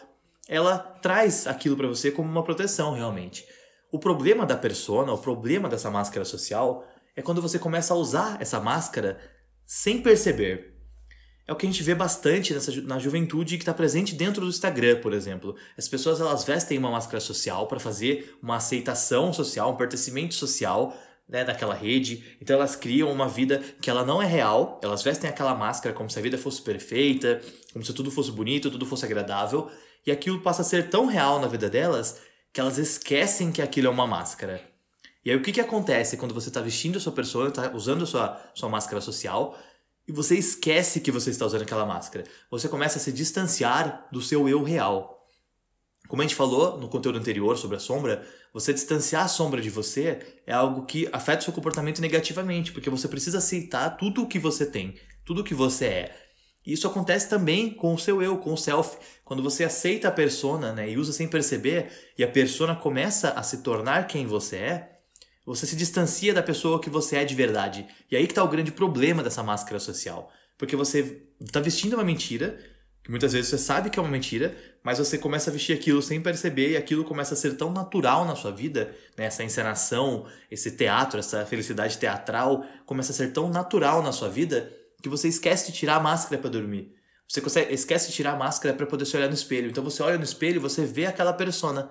[0.49, 3.47] ela traz aquilo para você como uma proteção realmente.
[3.89, 8.41] O problema da persona, o problema dessa máscara social, é quando você começa a usar
[8.41, 9.17] essa máscara
[9.65, 10.74] sem perceber.
[11.47, 14.49] É o que a gente vê bastante nessa, na juventude que está presente dentro do
[14.49, 15.55] Instagram, por exemplo.
[15.77, 20.97] As pessoas elas vestem uma máscara social para fazer uma aceitação social, um pertencimento social
[21.29, 22.37] né, daquela rede.
[22.41, 24.79] Então elas criam uma vida que ela não é real.
[24.83, 27.39] Elas vestem aquela máscara como se a vida fosse perfeita,
[27.71, 29.69] como se tudo fosse bonito, tudo fosse agradável.
[30.05, 33.87] E aquilo passa a ser tão real na vida delas que elas esquecem que aquilo
[33.87, 34.61] é uma máscara.
[35.23, 38.03] E aí o que, que acontece quando você está vestindo a sua pessoa, está usando
[38.03, 39.57] a sua, sua máscara social,
[40.07, 42.25] e você esquece que você está usando aquela máscara?
[42.51, 45.15] Você começa a se distanciar do seu eu real.
[46.07, 49.69] Como a gente falou no conteúdo anterior sobre a sombra, você distanciar a sombra de
[49.69, 54.27] você é algo que afeta o seu comportamento negativamente, porque você precisa aceitar tudo o
[54.27, 56.15] que você tem, tudo o que você é.
[56.65, 58.97] E isso acontece também com o seu eu, com o self.
[59.23, 63.43] Quando você aceita a persona né, e usa sem perceber, e a persona começa a
[63.43, 64.94] se tornar quem você é,
[65.45, 67.87] você se distancia da pessoa que você é de verdade.
[68.09, 70.31] E aí que está o grande problema dessa máscara social.
[70.57, 72.57] Porque você está vestindo uma mentira,
[73.03, 76.01] que muitas vezes você sabe que é uma mentira, mas você começa a vestir aquilo
[76.01, 79.25] sem perceber e aquilo começa a ser tão natural na sua vida, né?
[79.25, 84.71] essa encenação, esse teatro, essa felicidade teatral começa a ser tão natural na sua vida
[85.03, 86.95] que você esquece de tirar a máscara para dormir.
[87.27, 89.69] Você consegue, esquece de tirar a máscara para poder se olhar no espelho.
[89.69, 91.89] Então você olha no espelho e você vê aquela persona.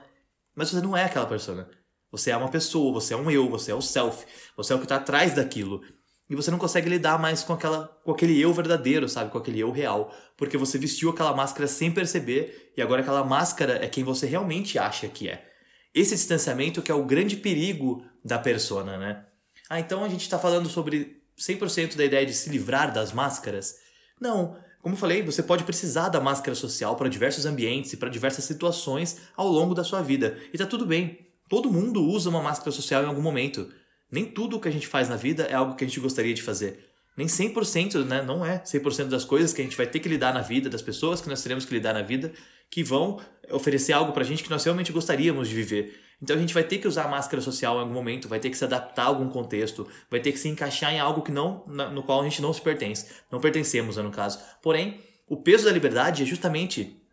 [0.55, 1.69] Mas você não é aquela persona.
[2.15, 4.25] Você é uma pessoa, você é um eu, você é o self,
[4.57, 5.83] você é o que está atrás daquilo.
[6.31, 9.33] E você não consegue lidar mais com, aquela, com aquele eu verdadeiro, sabe?
[9.33, 10.15] Com aquele eu real.
[10.37, 14.79] Porque você vestiu aquela máscara sem perceber e agora aquela máscara é quem você realmente
[14.79, 15.45] acha que é.
[15.93, 19.27] Esse distanciamento que é o grande perigo da persona, né?
[19.69, 23.75] Ah, então a gente está falando sobre 100% da ideia de se livrar das máscaras?
[24.21, 24.57] Não.
[24.81, 29.19] Como falei, você pode precisar da máscara social para diversos ambientes e para diversas situações
[29.37, 30.39] ao longo da sua vida.
[30.53, 31.24] E tá tudo bem.
[31.49, 33.71] Todo mundo usa uma máscara social em algum momento.
[34.11, 36.43] Nem tudo que a gente faz na vida é algo que a gente gostaria de
[36.43, 36.91] fazer.
[37.17, 38.23] Nem 100%, né?
[38.23, 40.83] Não é 100% das coisas que a gente vai ter que lidar na vida, das
[40.83, 42.33] pessoas que nós teremos que lidar na vida,
[42.71, 46.01] que vão oferecer algo pra gente que nós realmente gostaríamos de viver.
[46.21, 48.51] Então a gente vai ter que usar a máscara social em algum momento, vai ter
[48.51, 51.65] que se adaptar a algum contexto, vai ter que se encaixar em algo que não,
[51.67, 54.41] no qual a gente não se pertence, não pertencemos, né, no caso.
[54.63, 57.04] Porém, o peso da liberdade é justamente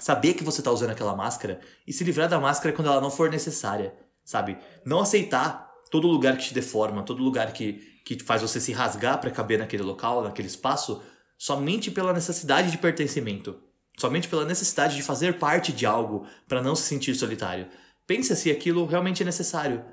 [0.00, 3.10] saber que você está usando aquela máscara e se livrar da máscara quando ela não
[3.10, 4.58] for necessária, sabe?
[4.84, 9.20] Não aceitar todo lugar que te deforma, todo lugar que, que faz você se rasgar
[9.20, 11.02] para caber naquele local, naquele espaço,
[11.36, 13.60] somente pela necessidade de pertencimento,
[13.98, 17.68] somente pela necessidade de fazer parte de algo para não se sentir solitário.
[18.06, 19.84] Pense se aquilo realmente é necessário.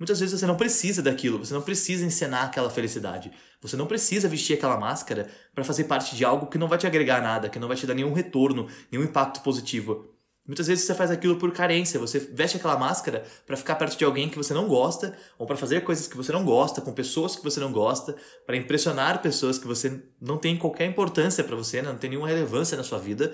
[0.00, 3.30] Muitas vezes você não precisa daquilo, você não precisa encenar aquela felicidade.
[3.60, 6.86] Você não precisa vestir aquela máscara para fazer parte de algo que não vai te
[6.86, 10.08] agregar nada, que não vai te dar nenhum retorno, nenhum impacto positivo.
[10.46, 14.04] Muitas vezes você faz aquilo por carência, você veste aquela máscara para ficar perto de
[14.06, 17.36] alguém que você não gosta, ou para fazer coisas que você não gosta, com pessoas
[17.36, 21.82] que você não gosta, para impressionar pessoas que você não tem qualquer importância para você,
[21.82, 21.90] né?
[21.90, 23.32] não tem nenhuma relevância na sua vida,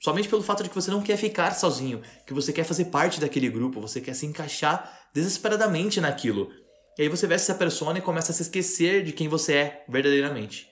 [0.00, 3.20] somente pelo fato de que você não quer ficar sozinho, que você quer fazer parte
[3.20, 6.50] daquele grupo, você quer se encaixar desesperadamente naquilo.
[6.98, 9.84] E aí você veste essa persona e começa a se esquecer de quem você é
[9.88, 10.68] verdadeiramente.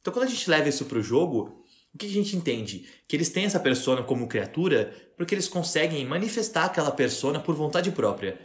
[0.00, 2.88] Então quando a gente leva isso pro jogo, o que a gente entende?
[3.06, 7.90] Que eles têm essa persona como criatura porque eles conseguem manifestar aquela persona por vontade
[7.92, 8.38] própria.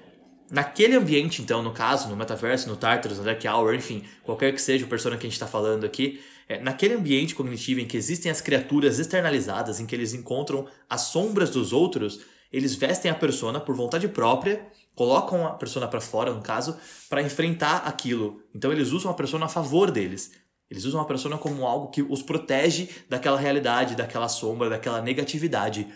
[0.52, 4.62] Naquele ambiente, então, no caso, no metaverso, no Tartarus, no Dark Hour, enfim, qualquer que
[4.62, 6.20] seja o persona que a gente está falando aqui,
[6.50, 11.02] é, naquele ambiente cognitivo em que existem as criaturas externalizadas, em que eles encontram as
[11.02, 16.34] sombras dos outros, eles vestem a persona por vontade própria, colocam a persona para fora,
[16.34, 16.76] no caso,
[17.08, 18.42] para enfrentar aquilo.
[18.54, 20.32] Então eles usam a persona a favor deles.
[20.70, 25.88] Eles usam a persona como algo que os protege daquela realidade, daquela sombra, daquela negatividade.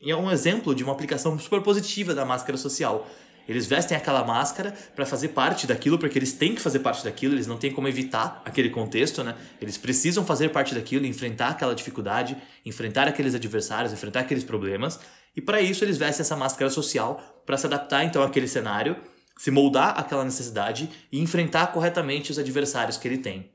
[0.00, 3.06] E é um exemplo de uma aplicação super positiva da máscara social.
[3.48, 7.34] Eles vestem aquela máscara para fazer parte daquilo, porque eles têm que fazer parte daquilo,
[7.34, 9.36] eles não têm como evitar aquele contexto, né?
[9.60, 15.00] Eles precisam fazer parte daquilo, enfrentar aquela dificuldade, enfrentar aqueles adversários, enfrentar aqueles problemas.
[15.34, 18.96] E para isso eles vestem essa máscara social para se adaptar então àquele cenário,
[19.36, 23.50] se moldar àquela necessidade e enfrentar corretamente os adversários que ele tem.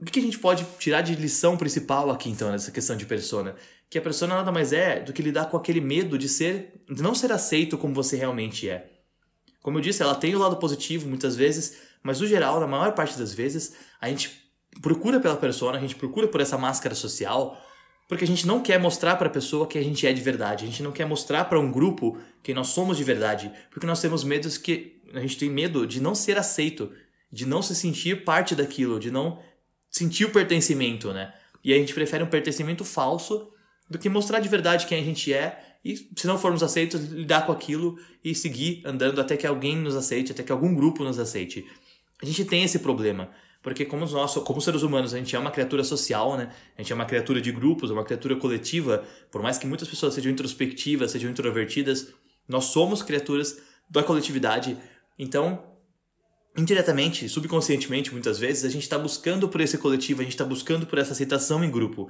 [0.00, 3.56] O que a gente pode tirar de lição principal aqui então nessa questão de persona?
[3.90, 7.02] Que a persona nada mais é do que lidar com aquele medo de ser, de
[7.02, 8.90] não ser aceito como você realmente é.
[9.62, 12.92] Como eu disse, ela tem o lado positivo muitas vezes, mas no geral, na maior
[12.92, 17.58] parte das vezes, a gente procura pela persona, a gente procura por essa máscara social
[18.08, 20.64] porque a gente não quer mostrar para a pessoa que a gente é de verdade.
[20.64, 23.52] A gente não quer mostrar para um grupo que nós somos de verdade.
[23.70, 25.02] Porque nós temos medos que.
[25.12, 26.90] A gente tem medo de não ser aceito,
[27.30, 29.42] de não se sentir parte daquilo, de não
[29.90, 31.32] sentir o pertencimento, né?
[31.62, 33.50] E a gente prefere um pertencimento falso
[33.88, 37.46] do que mostrar de verdade quem a gente é e, se não formos aceitos, lidar
[37.46, 41.18] com aquilo e seguir andando até que alguém nos aceite, até que algum grupo nos
[41.18, 41.66] aceite.
[42.20, 43.30] A gente tem esse problema.
[43.62, 46.52] Porque como nós, como seres humanos, a gente é uma criatura social, né?
[46.76, 49.04] A gente é uma criatura de grupos, é uma criatura coletiva.
[49.30, 52.12] Por mais que muitas pessoas sejam introspectivas, sejam introvertidas,
[52.46, 53.58] nós somos criaturas
[53.90, 54.76] da coletividade.
[55.18, 55.64] Então,
[56.56, 60.86] indiretamente, subconscientemente, muitas vezes, a gente está buscando por esse coletivo, a gente está buscando
[60.86, 62.08] por essa aceitação em grupo.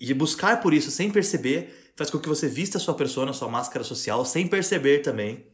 [0.00, 3.34] E buscar por isso sem perceber faz com que você vista a sua persona, a
[3.34, 5.46] sua máscara social, sem perceber também.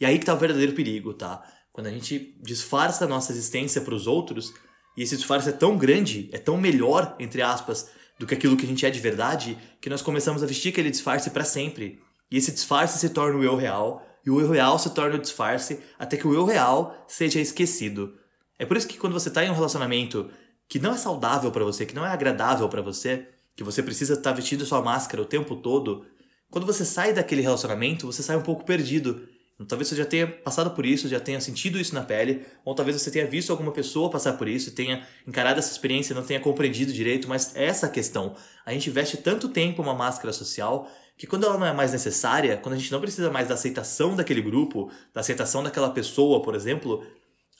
[0.00, 1.42] E aí que tá o verdadeiro perigo, tá?
[1.72, 4.52] Quando a gente disfarça a nossa existência para os outros,
[4.96, 8.64] e esse disfarce é tão grande, é tão melhor, entre aspas, do que aquilo que
[8.64, 12.00] a gente é de verdade, que nós começamos a vestir aquele disfarce para sempre.
[12.30, 15.20] E esse disfarce se torna o eu real, e o eu real se torna o
[15.20, 18.14] disfarce, até que o eu real seja esquecido.
[18.58, 20.30] É por isso que quando você está em um relacionamento
[20.68, 24.14] que não é saudável para você, que não é agradável para você, que você precisa
[24.14, 26.06] estar tá vestindo sua máscara o tempo todo,
[26.50, 29.28] quando você sai daquele relacionamento, você sai um pouco perdido.
[29.68, 33.00] Talvez você já tenha passado por isso, já tenha sentido isso na pele, ou talvez
[33.00, 36.40] você tenha visto alguma pessoa passar por isso, tenha encarado essa experiência e não tenha
[36.40, 38.34] compreendido direito, mas é essa questão.
[38.66, 42.56] A gente veste tanto tempo uma máscara social que quando ela não é mais necessária,
[42.56, 46.56] quando a gente não precisa mais da aceitação daquele grupo, da aceitação daquela pessoa, por
[46.56, 47.04] exemplo,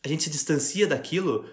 [0.04, 1.44] a gente se distancia daquilo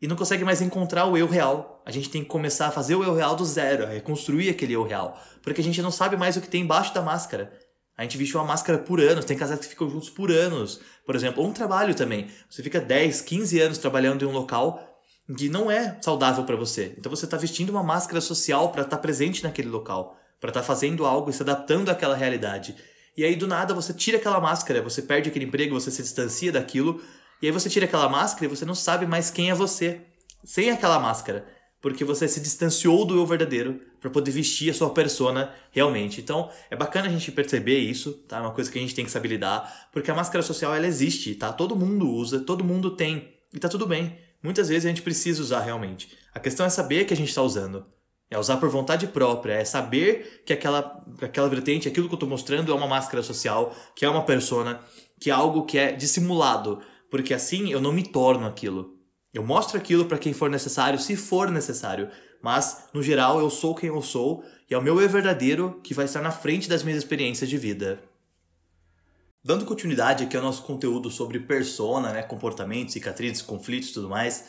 [0.00, 1.82] e não consegue mais encontrar o eu real.
[1.84, 4.74] A gente tem que começar a fazer o eu real do zero, a reconstruir aquele
[4.74, 7.52] eu real, porque a gente não sabe mais o que tem embaixo da máscara.
[7.96, 10.80] A gente veste uma máscara por anos, tem casais que ficam juntos por anos.
[11.04, 12.28] Por exemplo, ou um trabalho também.
[12.48, 14.88] Você fica 10, 15 anos trabalhando em um local
[15.36, 16.94] que não é saudável para você.
[16.96, 20.60] Então você está vestindo uma máscara social para estar tá presente naquele local, para estar
[20.60, 22.76] tá fazendo algo e se adaptando àquela realidade.
[23.16, 26.52] E aí do nada você tira aquela máscara, você perde aquele emprego, você se distancia
[26.52, 27.02] daquilo,
[27.40, 30.02] e aí você tira aquela máscara e você não sabe mais quem é você
[30.44, 31.46] sem aquela máscara.
[31.80, 36.20] porque você se distanciou do eu verdadeiro para poder vestir a sua persona realmente.
[36.20, 38.38] Então, é bacana a gente perceber isso, tá?
[38.38, 40.86] É uma coisa que a gente tem que saber lidar, porque a máscara social ela
[40.86, 41.52] existe, tá?
[41.52, 44.18] Todo mundo usa, todo mundo tem, e tá tudo bem.
[44.42, 46.16] Muitas vezes a gente precisa usar realmente.
[46.34, 47.86] A questão é saber que a gente está usando.
[48.30, 52.28] É usar por vontade própria, é saber que aquela, aquela vertente, aquilo que eu estou
[52.28, 54.80] mostrando é uma máscara social, que é uma persona,
[55.18, 58.96] que é algo que é dissimulado, porque assim eu não me torno aquilo.
[59.32, 62.10] Eu mostro aquilo para quem for necessário, se for necessário,
[62.42, 65.94] mas no geral eu sou quem eu sou e é o meu eu verdadeiro que
[65.94, 68.02] vai estar na frente das minhas experiências de vida.
[69.44, 74.44] Dando continuidade aqui ao nosso conteúdo sobre persona, né, comportamentos, cicatrizes, conflitos e tudo mais,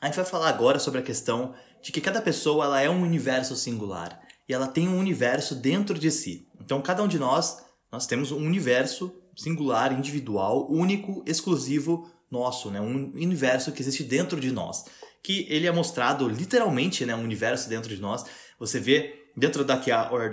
[0.00, 3.02] a gente vai falar agora sobre a questão de que cada pessoa ela é um
[3.02, 6.48] universo singular e ela tem um universo dentro de si.
[6.60, 12.80] Então cada um de nós, nós temos um universo singular, individual, único, exclusivo nosso, né?
[12.80, 14.84] Um universo que existe dentro de nós,
[15.22, 18.24] que ele é mostrado literalmente, né, um universo dentro de nós.
[18.58, 19.76] Você vê dentro da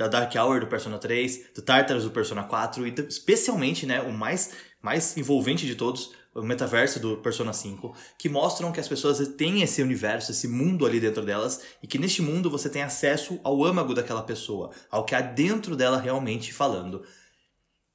[0.07, 4.51] Dark Hour, do Persona 3, do Tartarus do Persona 4 e especialmente, né, o mais
[4.81, 9.63] mais envolvente de todos, o metaverso do Persona 5, que mostram que as pessoas têm
[9.63, 13.65] esse universo, esse mundo ali dentro delas, e que neste mundo você tem acesso ao
[13.65, 17.03] âmago daquela pessoa, ao que há dentro dela realmente falando.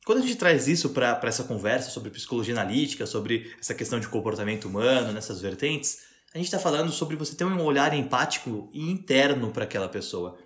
[0.05, 4.09] Quando a gente traz isso para essa conversa sobre psicologia analítica, sobre essa questão de
[4.09, 6.01] comportamento humano, nessas vertentes,
[6.35, 10.37] a gente está falando sobre você ter um olhar empático e interno para aquela pessoa.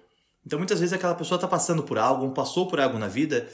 [0.45, 3.49] Então muitas vezes aquela pessoa está passando por algo, ou passou por algo na vida,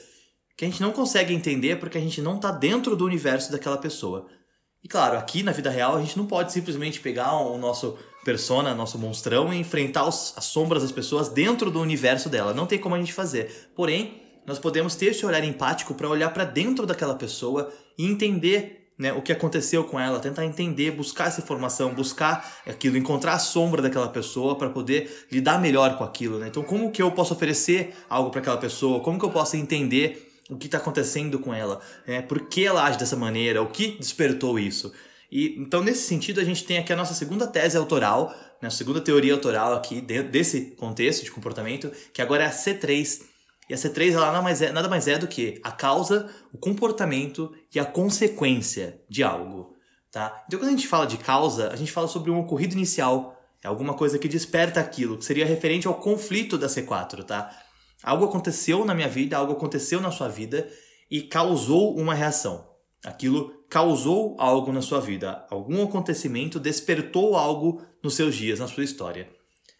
[0.56, 3.78] que a gente não consegue entender porque a gente não está dentro do universo daquela
[3.78, 4.26] pessoa.
[4.82, 8.74] E claro, aqui na vida real a gente não pode simplesmente pegar o nosso persona,
[8.74, 12.52] nosso monstrão e enfrentar os, as sombras das pessoas dentro do universo dela.
[12.52, 13.70] Não tem como a gente fazer.
[13.76, 18.82] Porém, nós podemos ter esse olhar empático para olhar para dentro daquela pessoa e entender
[18.98, 23.38] né, o que aconteceu com ela, tentar entender, buscar essa informação, buscar aquilo, encontrar a
[23.38, 26.38] sombra daquela pessoa para poder lidar melhor com aquilo.
[26.38, 26.48] Né?
[26.48, 29.00] Então, como que eu posso oferecer algo para aquela pessoa?
[29.00, 32.20] Como que eu posso entender o que está acontecendo com ela, né?
[32.22, 34.92] por que ela age dessa maneira, o que despertou isso.
[35.30, 38.68] E, então, nesse sentido, a gente tem aqui a nossa segunda tese autoral, né?
[38.68, 43.31] a segunda teoria autoral aqui desse contexto de comportamento, que agora é a C3.
[43.72, 46.58] E a C3 ela nada mais, é, nada mais é do que a causa, o
[46.58, 49.74] comportamento e a consequência de algo.
[50.10, 50.44] Tá?
[50.46, 53.68] Então, quando a gente fala de causa, a gente fala sobre um ocorrido inicial, é
[53.68, 57.50] alguma coisa que desperta aquilo, que seria referente ao conflito da C4, tá?
[58.02, 60.68] Algo aconteceu na minha vida, algo aconteceu na sua vida
[61.10, 62.68] e causou uma reação.
[63.02, 65.46] Aquilo causou algo na sua vida.
[65.48, 69.30] Algum acontecimento despertou algo nos seus dias, na sua história.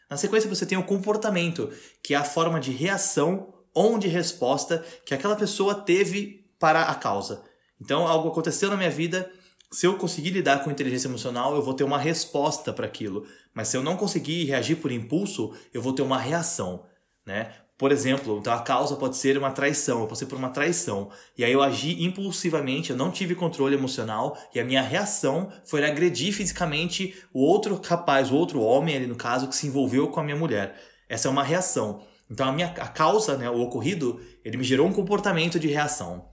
[0.08, 1.70] Na sequência, você tem o comportamento,
[2.02, 6.94] que é a forma de reação ou de resposta que aquela pessoa teve para a
[6.94, 7.42] causa.
[7.80, 9.30] Então, algo aconteceu na minha vida.
[9.70, 13.26] Se eu conseguir lidar com inteligência emocional, eu vou ter uma resposta para aquilo.
[13.54, 16.84] Mas se eu não conseguir reagir por impulso, eu vou ter uma reação.
[17.26, 17.52] Né?
[17.82, 21.10] Por exemplo, então a causa pode ser uma traição, eu passei por uma traição.
[21.36, 25.84] E aí eu agi impulsivamente, eu não tive controle emocional e a minha reação foi
[25.84, 30.20] agredir fisicamente o outro rapaz, o outro homem ali no caso, que se envolveu com
[30.20, 30.80] a minha mulher.
[31.08, 32.06] Essa é uma reação.
[32.32, 36.30] Então a minha a causa, né, o ocorrido, ele me gerou um comportamento de reação.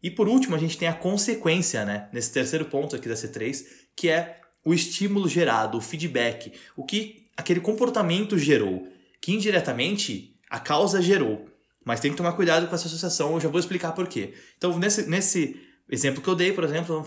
[0.00, 3.64] E por último, a gente tem a consequência, né, nesse terceiro ponto aqui da C3,
[3.96, 8.86] que é o estímulo gerado, o feedback, o que aquele comportamento gerou,
[9.20, 11.46] que indiretamente a causa gerou.
[11.84, 14.32] Mas tem que tomar cuidado com essa associação, eu já vou explicar por quê.
[14.56, 15.60] Então, nesse, nesse
[15.90, 17.04] exemplo que eu dei, por exemplo,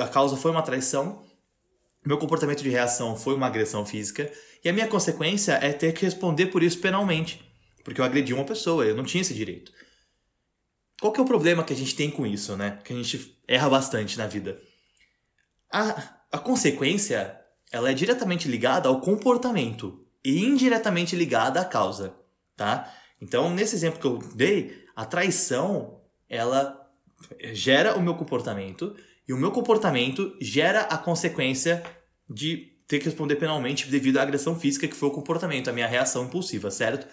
[0.00, 1.20] a causa foi uma traição,
[2.04, 4.30] meu comportamento de reação foi uma agressão física,
[4.64, 7.45] e a minha consequência é ter que responder por isso penalmente,
[7.86, 9.70] porque eu agredi uma pessoa, eu não tinha esse direito.
[11.00, 12.80] Qual que é o problema que a gente tem com isso, né?
[12.82, 14.60] Que a gente erra bastante na vida.
[15.72, 17.38] A, a consequência,
[17.70, 22.92] ela é diretamente ligada ao comportamento e indiretamente ligada à causa tá?
[23.20, 26.90] Então, nesse exemplo que eu dei, a traição, ela
[27.52, 28.96] gera o meu comportamento
[29.28, 31.84] e o meu comportamento gera a consequência
[32.28, 35.86] de ter que responder penalmente devido à agressão física que foi o comportamento, a minha
[35.86, 37.06] reação impulsiva, certo?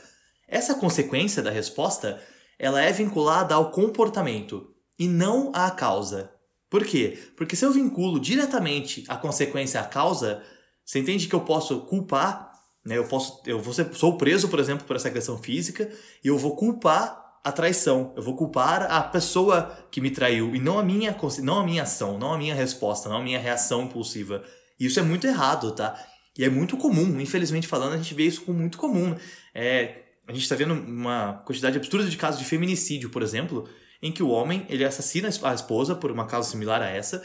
[0.54, 2.22] Essa consequência da resposta,
[2.60, 6.32] ela é vinculada ao comportamento e não à causa.
[6.70, 7.18] Por quê?
[7.36, 10.44] Porque se eu vinculo diretamente a consequência à causa,
[10.86, 12.54] você entende que eu posso culpar
[12.86, 12.98] né?
[12.98, 15.90] Eu posso, eu vou ser, sou preso, por exemplo, por essa agressão física
[16.24, 18.14] e eu vou culpar a traição.
[18.16, 21.84] Eu vou culpar a pessoa que me traiu e não a minha, não a minha
[21.84, 24.44] ação, não a minha resposta, não a minha reação impulsiva.
[24.80, 25.98] E isso é muito errado, tá?
[26.38, 29.16] E é muito comum, infelizmente falando, a gente vê isso como muito comum.
[29.54, 33.68] É, a gente está vendo uma quantidade absurda de casos de feminicídio, por exemplo,
[34.02, 37.24] em que o homem ele assassina a esposa por uma causa similar a essa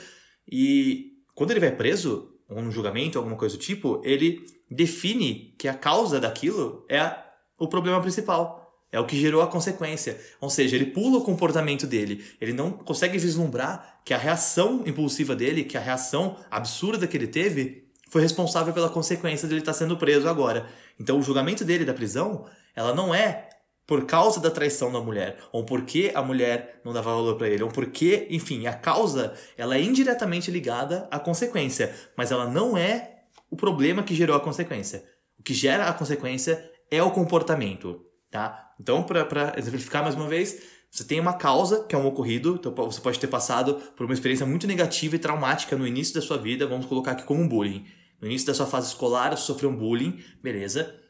[0.51, 5.69] e quando ele vai preso, ou num julgamento, alguma coisa do tipo, ele define que
[5.69, 7.15] a causa daquilo é
[7.59, 8.59] o problema principal.
[8.91, 10.19] É o que gerou a consequência.
[10.41, 12.25] Ou seja, ele pula o comportamento dele.
[12.41, 17.27] Ele não consegue vislumbrar que a reação impulsiva dele, que a reação absurda que ele
[17.27, 20.67] teve, foi responsável pela consequência dele estar sendo preso agora.
[20.99, 22.47] Então, o julgamento dele da prisão,
[22.79, 23.49] ela não é
[23.85, 27.65] por causa da traição da mulher, ou porque a mulher não dava valor para ele,
[27.65, 33.25] ou porque, enfim, a causa, ela é indiretamente ligada à consequência, mas ela não é
[33.51, 35.05] o problema que gerou a consequência.
[35.41, 38.73] O que gera a consequência é o comportamento, tá?
[38.79, 42.73] Então, para exemplificar mais uma vez, você tem uma causa, que é um ocorrido, então
[42.73, 46.37] você pode ter passado por uma experiência muito negativa e traumática no início da sua
[46.37, 47.85] vida, vamos colocar aqui como um bullying.
[48.21, 51.08] No início da sua fase escolar, você sofreu um bullying, beleza?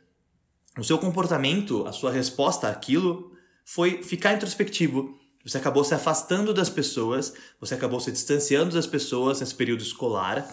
[0.78, 3.32] O seu comportamento, a sua resposta àquilo
[3.64, 5.18] foi ficar introspectivo.
[5.44, 10.46] Você acabou se afastando das pessoas, você acabou se distanciando das pessoas nesse período escolar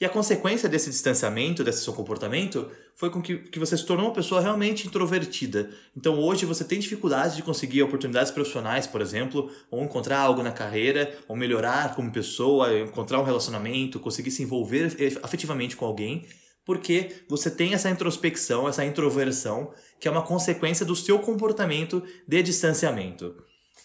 [0.00, 4.06] e a consequência desse distanciamento, desse seu comportamento, foi com que, que você se tornou
[4.06, 5.68] uma pessoa realmente introvertida.
[5.94, 10.52] Então hoje você tem dificuldade de conseguir oportunidades profissionais, por exemplo, ou encontrar algo na
[10.52, 16.24] carreira, ou melhorar como pessoa, encontrar um relacionamento, conseguir se envolver afetivamente com alguém,
[16.70, 22.40] porque você tem essa introspecção, essa introversão, que é uma consequência do seu comportamento de
[22.44, 23.34] distanciamento.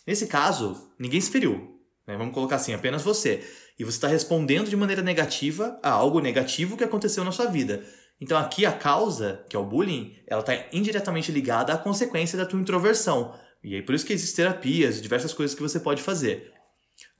[0.05, 1.79] Nesse caso, ninguém se feriu.
[2.05, 2.15] Né?
[2.15, 3.43] Vamos colocar assim, apenas você
[3.79, 7.83] e você está respondendo de maneira negativa a algo negativo que aconteceu na sua vida.
[8.21, 12.45] Então aqui a causa, que é o bullying, ela está indiretamente ligada à consequência da
[12.45, 13.33] tua introversão.
[13.63, 16.53] E aí por isso que existem terapias, diversas coisas que você pode fazer.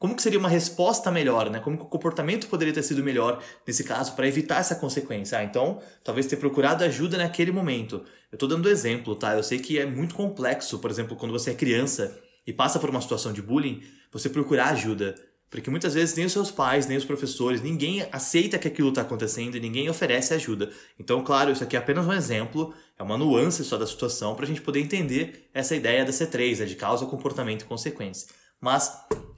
[0.06, 1.60] Como que seria uma resposta melhor, né?
[1.60, 5.36] Como que o comportamento poderia ter sido melhor nesse caso para evitar essa consequência?
[5.36, 8.04] Ah, então, talvez ter procurado ajuda naquele momento.
[8.32, 9.34] Eu estou dando exemplo, tá?
[9.34, 12.88] Eu sei que é muito complexo, por exemplo, quando você é criança e passa por
[12.88, 13.82] uma situação de bullying,
[14.12, 15.16] você procurar ajuda.
[15.50, 19.02] Porque muitas vezes nem os seus pais, nem os professores, ninguém aceita que aquilo está
[19.02, 20.70] acontecendo e ninguém oferece ajuda.
[21.00, 24.46] Então, claro, isso aqui é apenas um exemplo, é uma nuance só da situação para
[24.46, 28.28] a gente poder entender essa ideia da C3, né, de causa, comportamento e consequência.
[28.62, 28.92] Mas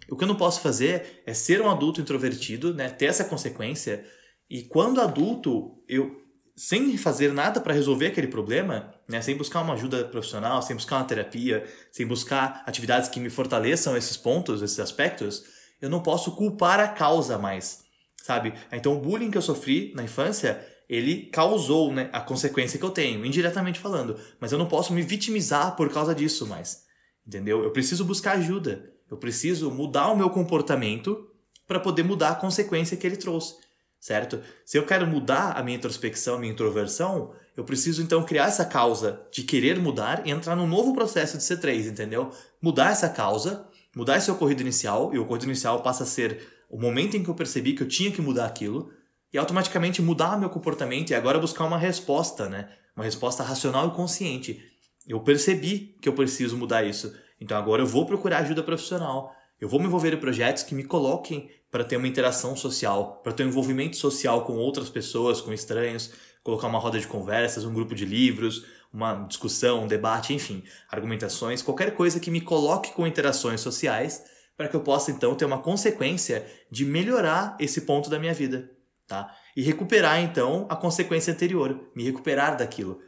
[0.10, 4.06] o que eu não posso fazer é ser um adulto introvertido, né, ter essa consequência,
[4.50, 6.28] e quando adulto eu
[6.58, 10.98] sem fazer nada para resolver aquele problema, né, sem buscar uma ajuda profissional, sem buscar
[10.98, 15.44] uma terapia, sem buscar atividades que me fortaleçam esses pontos, esses aspectos,
[15.80, 17.84] eu não posso culpar a causa mais,
[18.24, 18.54] sabe?
[18.72, 22.90] Então o bullying que eu sofri na infância, ele causou né, a consequência que eu
[22.90, 24.20] tenho, indiretamente falando.
[24.40, 26.86] Mas eu não posso me vitimizar por causa disso mais,
[27.26, 27.64] entendeu?
[27.64, 28.97] Eu preciso buscar ajuda.
[29.10, 31.30] Eu preciso mudar o meu comportamento
[31.68, 33.56] para poder mudar a consequência que ele trouxe,
[34.00, 34.42] certo?
[34.66, 38.66] Se eu quero mudar a minha introspecção, a minha introversão, eu preciso então criar essa
[38.66, 42.32] causa de querer mudar e entrar num novo processo de C3, entendeu?
[42.62, 46.80] Mudar essa causa mudar esse ocorrido inicial, e o ocorrido inicial passa a ser o
[46.80, 48.92] momento em que eu percebi que eu tinha que mudar aquilo,
[49.34, 52.70] e automaticamente mudar meu comportamento e agora buscar uma resposta, né?
[52.96, 54.64] Uma resposta racional e consciente.
[55.08, 57.14] Eu percebi que eu preciso mudar isso.
[57.40, 59.34] Então agora eu vou procurar ajuda profissional.
[59.60, 63.34] Eu vou me envolver em projetos que me coloquem para ter uma interação social, para
[63.34, 66.12] ter um envolvimento social com outras pessoas, com estranhos,
[66.44, 71.62] colocar uma roda de conversas, um grupo de livros, uma discussão, um debate, enfim, argumentações,
[71.62, 74.24] qualquer coisa que me coloque com interações sociais
[74.56, 78.72] para que eu possa então ter uma consequência de melhorar esse ponto da minha vida,
[79.08, 79.36] tá?
[79.56, 83.00] E recuperar então a consequência anterior, me recuperar daquilo.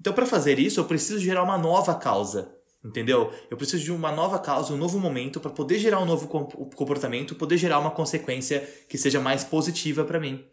[0.00, 2.52] Então, para fazer isso, eu preciso gerar uma nova causa,
[2.88, 3.32] entendeu?
[3.50, 7.34] Eu preciso de uma nova causa, um novo momento para poder gerar um novo comportamento,
[7.34, 10.44] poder gerar uma consequência que seja mais positiva para mim.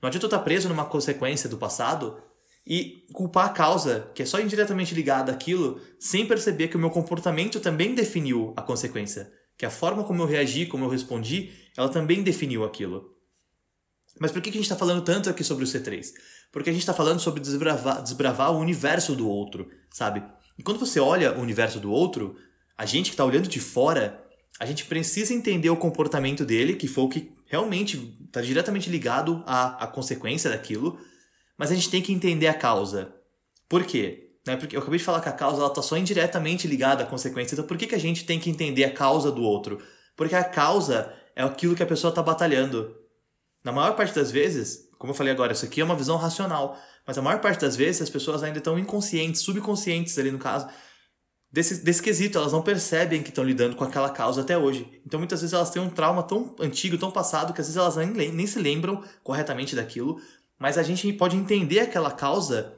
[0.00, 2.16] Não adianta eu estar preso numa consequência do passado
[2.66, 6.90] e culpar a causa, que é só indiretamente ligada àquilo, sem perceber que o meu
[6.90, 9.32] comportamento também definiu a consequência.
[9.56, 13.16] Que a forma como eu reagi, como eu respondi, ela também definiu aquilo.
[14.20, 16.12] Mas por que a gente está falando tanto aqui sobre o C3?
[16.52, 20.22] Porque a gente está falando sobre desbravar, desbravar o universo do outro, sabe?
[20.58, 22.36] E quando você olha o universo do outro,
[22.76, 24.22] a gente que está olhando de fora,
[24.58, 29.42] a gente precisa entender o comportamento dele, que foi o que realmente está diretamente ligado
[29.46, 30.98] à, à consequência daquilo,
[31.56, 33.14] mas a gente tem que entender a causa.
[33.68, 34.32] Por quê?
[34.46, 34.56] Né?
[34.56, 37.54] Porque eu acabei de falar que a causa está só indiretamente ligada à consequência.
[37.54, 39.80] Então por que, que a gente tem que entender a causa do outro?
[40.16, 42.96] Porque a causa é aquilo que a pessoa está batalhando.
[43.62, 46.78] Na maior parte das vezes, como eu falei agora, isso aqui é uma visão racional.
[47.08, 50.68] Mas a maior parte das vezes as pessoas ainda estão inconscientes, subconscientes ali no caso,
[51.50, 52.36] desse, desse quesito.
[52.36, 55.00] Elas não percebem que estão lidando com aquela causa até hoje.
[55.06, 57.96] Então muitas vezes elas têm um trauma tão antigo, tão passado, que às vezes elas
[57.96, 60.20] nem, nem se lembram corretamente daquilo,
[60.58, 62.74] mas a gente pode entender aquela causa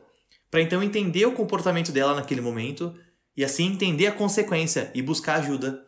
[0.48, 2.94] para então entender o comportamento dela naquele momento
[3.36, 5.84] e assim entender a consequência e buscar ajuda.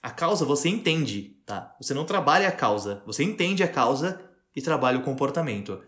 [0.00, 1.74] A causa você entende, tá?
[1.80, 4.20] Você não trabalha a causa, você entende a causa
[4.54, 5.82] e trabalha o comportamento.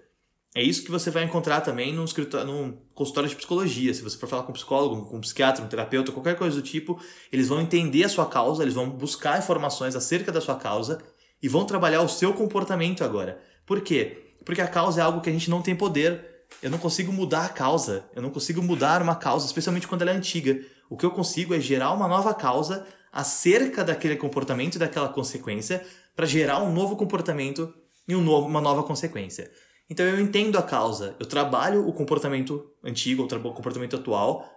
[0.54, 2.04] É isso que você vai encontrar também num,
[2.44, 3.94] num consultório de psicologia.
[3.94, 6.62] Se você for falar com um psicólogo, com um psiquiatra, um terapeuta, qualquer coisa do
[6.62, 7.00] tipo,
[7.32, 11.02] eles vão entender a sua causa, eles vão buscar informações acerca da sua causa
[11.42, 13.40] e vão trabalhar o seu comportamento agora.
[13.64, 14.34] Por quê?
[14.44, 16.44] Porque a causa é algo que a gente não tem poder.
[16.62, 18.04] Eu não consigo mudar a causa.
[18.14, 20.60] Eu não consigo mudar uma causa, especialmente quando ela é antiga.
[20.90, 25.82] O que eu consigo é gerar uma nova causa acerca daquele comportamento e daquela consequência
[26.14, 27.72] para gerar um novo comportamento
[28.06, 29.50] e um novo, uma nova consequência.
[29.88, 34.48] Então eu entendo a causa, eu trabalho o comportamento antigo, o comportamento atual,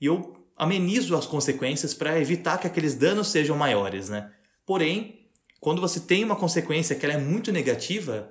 [0.00, 4.32] e eu amenizo as consequências para evitar que aqueles danos sejam maiores, né?
[4.64, 5.28] Porém,
[5.60, 8.30] quando você tem uma consequência que ela é muito negativa,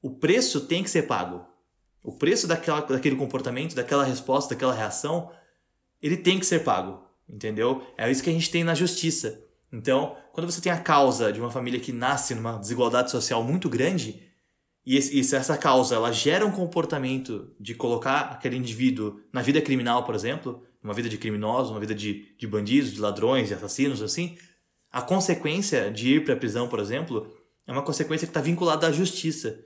[0.00, 1.44] o preço tem que ser pago.
[2.02, 5.30] O preço daquela, daquele comportamento, daquela resposta, daquela reação,
[6.00, 7.84] ele tem que ser pago, entendeu?
[7.96, 9.44] É isso que a gente tem na justiça.
[9.72, 13.68] Então, quando você tem a causa de uma família que nasce numa desigualdade social muito
[13.68, 14.27] grande,
[14.88, 19.60] e, esse, se essa causa ela gera um comportamento de colocar aquele indivíduo na vida
[19.60, 23.54] criminal, por exemplo, uma vida de criminosos, uma vida de, de bandidos, de ladrões, de
[23.54, 24.38] assassinos, assim,
[24.90, 27.30] a consequência de ir para a prisão, por exemplo,
[27.66, 29.62] é uma consequência que está vinculada à justiça.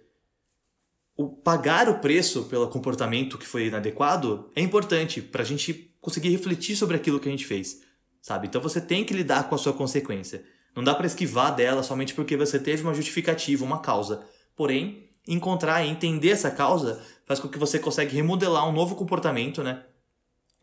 [1.16, 6.30] O pagar o preço pelo comportamento que foi inadequado é importante para a gente conseguir
[6.30, 7.80] refletir sobre aquilo que a gente fez,
[8.20, 8.48] sabe?
[8.48, 10.44] Então você tem que lidar com a sua consequência.
[10.74, 14.26] Não dá para esquivar dela somente porque você teve uma justificativa, uma causa.
[14.56, 19.62] Porém, encontrar e entender essa causa faz com que você consiga remodelar um novo comportamento,
[19.62, 19.82] né?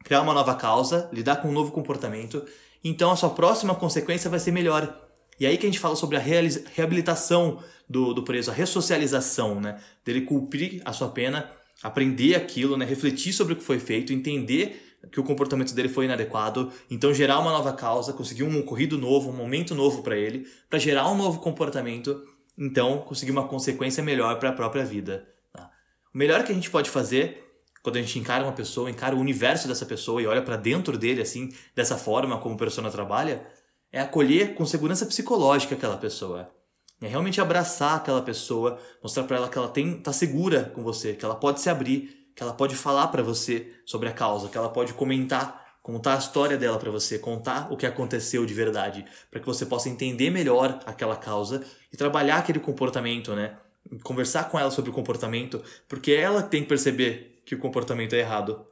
[0.03, 2.43] Criar uma nova causa, lidar com um novo comportamento.
[2.83, 5.07] Então a sua próxima consequência vai ser melhor.
[5.39, 9.81] E aí que a gente fala sobre a reabilitação do, do preso, a ressocialização, né?
[10.03, 11.49] Dele cumprir a sua pena,
[11.81, 12.85] aprender aquilo, né?
[12.85, 17.39] Refletir sobre o que foi feito, entender que o comportamento dele foi inadequado, então gerar
[17.39, 21.15] uma nova causa, conseguir um ocorrido novo, um momento novo para ele, para gerar um
[21.15, 22.21] novo comportamento
[22.59, 25.27] então conseguir uma consequência melhor para a própria vida.
[25.53, 25.71] Tá?
[26.13, 27.45] O melhor que a gente pode fazer
[27.81, 30.97] quando a gente encara uma pessoa, encara o universo dessa pessoa e olha para dentro
[30.97, 33.47] dele assim, dessa forma como a pessoa trabalha,
[33.91, 36.53] é acolher com segurança psicológica aquela pessoa.
[37.01, 41.13] É realmente abraçar aquela pessoa, mostrar para ela que ela tem tá segura com você,
[41.13, 44.57] que ela pode se abrir, que ela pode falar para você sobre a causa, que
[44.57, 45.58] ela pode comentar
[45.91, 49.65] contar a história dela para você, contar o que aconteceu de verdade, para que você
[49.65, 53.57] possa entender melhor aquela causa e trabalhar aquele comportamento, né?
[54.03, 58.19] Conversar com ela sobre o comportamento, porque ela tem que perceber que o comportamento é
[58.19, 58.63] errado.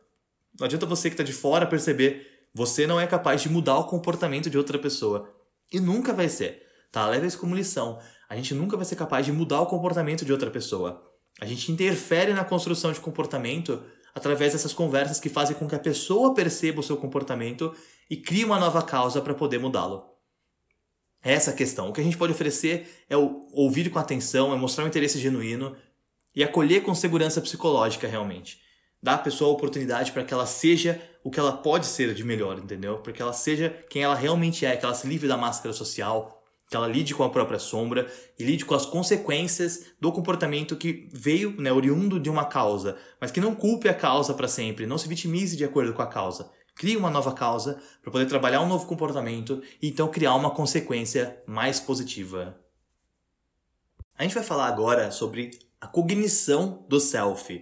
[0.60, 3.86] Não adianta você que está de fora perceber, você não é capaz de mudar o
[3.86, 5.34] comportamento de outra pessoa.
[5.74, 6.62] E nunca vai ser,
[6.92, 7.08] tá?
[7.08, 8.00] Leva isso como lição.
[8.30, 11.04] A gente nunca vai ser capaz de mudar o comportamento de outra pessoa.
[11.42, 13.82] A gente interfere na construção de comportamento
[14.18, 17.72] através dessas conversas que fazem com que a pessoa perceba o seu comportamento
[18.10, 20.04] e crie uma nova causa para poder mudá-lo.
[21.22, 21.88] Essa é a questão.
[21.88, 25.76] O que a gente pode oferecer é ouvir com atenção, é mostrar um interesse genuíno
[26.36, 28.60] e acolher com segurança psicológica realmente.
[29.04, 32.24] Dar à pessoa a oportunidade para que ela seja o que ela pode ser de
[32.24, 32.98] melhor, entendeu?
[32.98, 36.37] Para que ela seja quem ela realmente é, que ela se livre da máscara social,
[36.70, 41.08] que ela lide com a própria sombra e lide com as consequências do comportamento que
[41.12, 44.98] veio, né, oriundo de uma causa, mas que não culpe a causa para sempre, não
[44.98, 46.52] se vitimize de acordo com a causa.
[46.76, 51.42] Crie uma nova causa para poder trabalhar um novo comportamento e então criar uma consequência
[51.48, 52.60] mais positiva.
[54.18, 57.54] A gente vai falar agora sobre a cognição do self.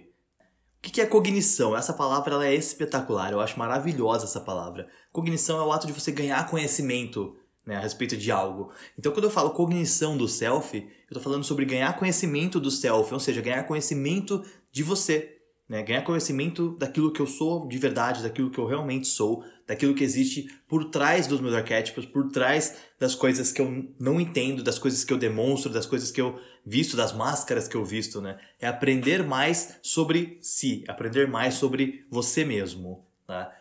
[0.78, 1.76] O que é cognição?
[1.76, 4.88] Essa palavra ela é espetacular, eu acho maravilhosa essa palavra.
[5.12, 7.36] Cognição é o ato de você ganhar conhecimento
[7.66, 8.70] né, a respeito de algo.
[8.96, 13.12] Então, quando eu falo cognição do self, eu estou falando sobre ganhar conhecimento do self,
[13.12, 15.36] ou seja, ganhar conhecimento de você.
[15.68, 15.82] Né?
[15.82, 20.04] Ganhar conhecimento daquilo que eu sou de verdade, daquilo que eu realmente sou, daquilo que
[20.04, 24.78] existe por trás dos meus arquétipos, por trás das coisas que eu não entendo, das
[24.78, 28.20] coisas que eu demonstro, das coisas que eu visto, das máscaras que eu visto.
[28.20, 28.38] Né?
[28.60, 33.04] É aprender mais sobre si, aprender mais sobre você mesmo.
[33.26, 33.52] Tá?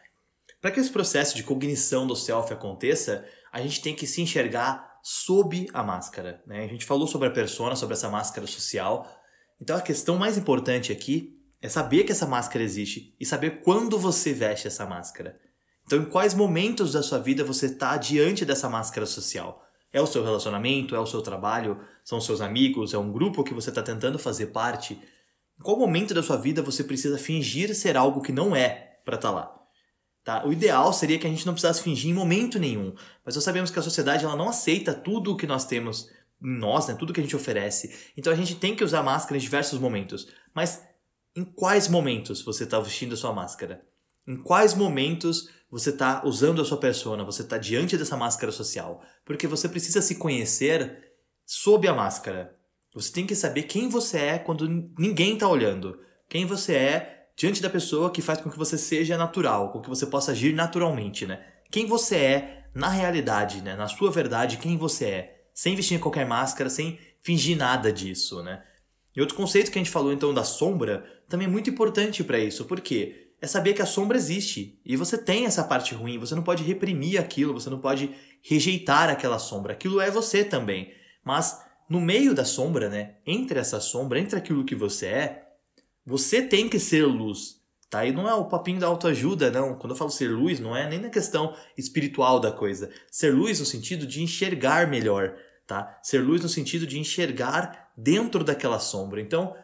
[0.62, 3.26] Para que esse processo de cognição do self aconteça,
[3.56, 6.44] a gente tem que se enxergar sob a máscara.
[6.46, 6.66] Né?
[6.66, 9.10] A gente falou sobre a persona, sobre essa máscara social.
[9.62, 13.98] Então a questão mais importante aqui é saber que essa máscara existe e saber quando
[13.98, 15.40] você veste essa máscara.
[15.86, 19.64] Então, em quais momentos da sua vida você está diante dessa máscara social?
[19.94, 20.94] É o seu relacionamento?
[20.94, 21.80] É o seu trabalho?
[22.04, 22.94] São seus amigos?
[22.94, 25.00] É um grupo que você está tentando fazer parte?
[25.58, 29.16] Em qual momento da sua vida você precisa fingir ser algo que não é para
[29.16, 29.55] estar tá lá?
[30.26, 30.44] Tá?
[30.44, 33.70] O ideal seria que a gente não precisasse fingir em momento nenhum, mas nós sabemos
[33.70, 36.10] que a sociedade ela não aceita tudo o que nós temos
[36.44, 36.96] em nós, né?
[36.96, 38.12] tudo que a gente oferece.
[38.18, 40.28] Então a gente tem que usar máscara em diversos momentos.
[40.52, 40.84] Mas
[41.36, 43.86] em quais momentos você está vestindo a sua máscara?
[44.28, 47.24] Em quais momentos você está usando a sua persona?
[47.24, 49.04] Você está diante dessa máscara social?
[49.24, 51.14] Porque você precisa se conhecer
[51.46, 52.58] sob a máscara.
[52.96, 54.68] Você tem que saber quem você é quando
[54.98, 56.00] ninguém está olhando.
[56.28, 59.90] Quem você é diante da pessoa que faz com que você seja natural, com que
[59.90, 61.44] você possa agir naturalmente, né?
[61.70, 63.76] Quem você é na realidade, né?
[63.76, 65.46] Na sua verdade, quem você é.
[65.54, 68.64] Sem vestir qualquer máscara, sem fingir nada disso, né?
[69.16, 72.38] E outro conceito que a gente falou então da sombra também é muito importante para
[72.38, 72.66] isso.
[72.66, 73.32] Por quê?
[73.42, 74.80] É saber que a sombra existe.
[74.86, 78.12] E você tem essa parte ruim, você não pode reprimir aquilo, você não pode
[78.42, 79.74] rejeitar aquela sombra.
[79.74, 80.94] Aquilo é você também.
[81.24, 83.16] Mas no meio da sombra, né?
[83.26, 85.45] Entre essa sombra, entre aquilo que você é,
[86.06, 87.56] você tem que ser luz.
[87.90, 88.06] Tá?
[88.06, 89.76] E não é o papinho da autoajuda, não.
[89.76, 92.92] Quando eu falo ser luz, não é nem na questão espiritual da coisa.
[93.10, 95.36] Ser luz no sentido de enxergar melhor,
[95.66, 95.98] tá?
[96.04, 99.22] Ser luz no sentido de enxergar dentro daquela sombra.
[99.22, 99.56] Então,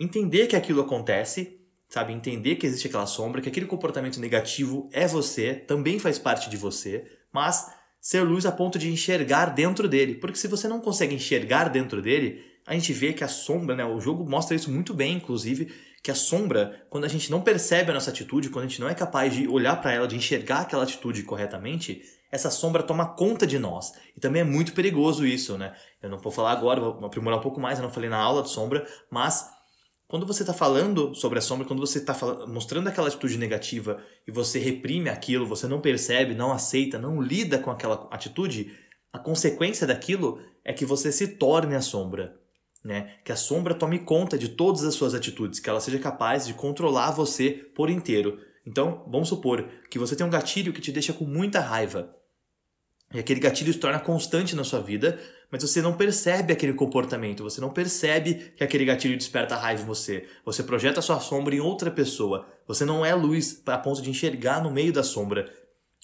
[0.00, 2.12] entender que aquilo acontece, sabe?
[2.12, 6.56] Entender que existe aquela sombra, que aquele comportamento negativo é você, também faz parte de
[6.56, 7.70] você, mas
[8.00, 10.14] ser luz a ponto de enxergar dentro dele.
[10.14, 13.84] Porque se você não consegue enxergar dentro dele, a gente vê que a sombra, né?
[13.84, 17.90] O jogo mostra isso muito bem, inclusive, que a sombra, quando a gente não percebe
[17.90, 20.60] a nossa atitude, quando a gente não é capaz de olhar para ela, de enxergar
[20.60, 23.92] aquela atitude corretamente, essa sombra toma conta de nós.
[24.14, 25.74] E também é muito perigoso isso, né?
[26.02, 28.42] Eu não vou falar agora, vou aprimorar um pouco mais, eu não falei na aula
[28.42, 29.48] de sombra, mas
[30.06, 32.14] quando você está falando sobre a sombra, quando você está
[32.46, 37.58] mostrando aquela atitude negativa e você reprime aquilo, você não percebe, não aceita, não lida
[37.58, 38.76] com aquela atitude,
[39.10, 42.38] a consequência daquilo é que você se torne a sombra.
[42.88, 43.16] Né?
[43.22, 46.54] Que a sombra tome conta de todas as suas atitudes, que ela seja capaz de
[46.54, 48.40] controlar você por inteiro.
[48.66, 52.16] Então, vamos supor que você tem um gatilho que te deixa com muita raiva.
[53.12, 55.20] E aquele gatilho se torna constante na sua vida,
[55.52, 59.86] mas você não percebe aquele comportamento, você não percebe que aquele gatilho desperta raiva em
[59.86, 60.26] você.
[60.42, 62.48] Você projeta a sua sombra em outra pessoa.
[62.66, 65.52] Você não é luz a ponto de enxergar no meio da sombra.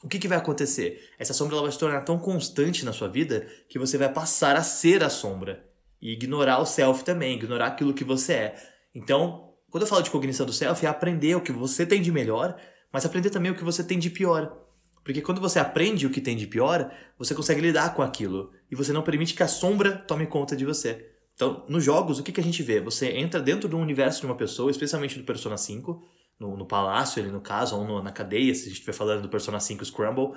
[0.03, 1.01] O que, que vai acontecer?
[1.19, 4.63] Essa sombra vai se tornar tão constante na sua vida que você vai passar a
[4.63, 5.73] ser a sombra.
[6.05, 8.55] E ignorar o self também, ignorar aquilo que você é.
[8.95, 12.13] Então, quando eu falo de cognição do self, é aprender o que você tem de
[12.13, 12.55] melhor,
[12.93, 14.55] mas aprender também o que você tem de pior.
[15.03, 18.53] Porque quando você aprende o que tem de pior, você consegue lidar com aquilo.
[18.71, 21.11] E você não permite que a sombra tome conta de você.
[21.35, 22.81] Então, nos jogos, o que, que a gente vê?
[22.81, 26.03] Você entra dentro do universo de uma pessoa, especialmente do Persona 5,
[26.39, 29.23] no, no palácio, ali no caso, ou no, na cadeia, se a gente estiver falando
[29.23, 30.33] do Persona 5 Scramble.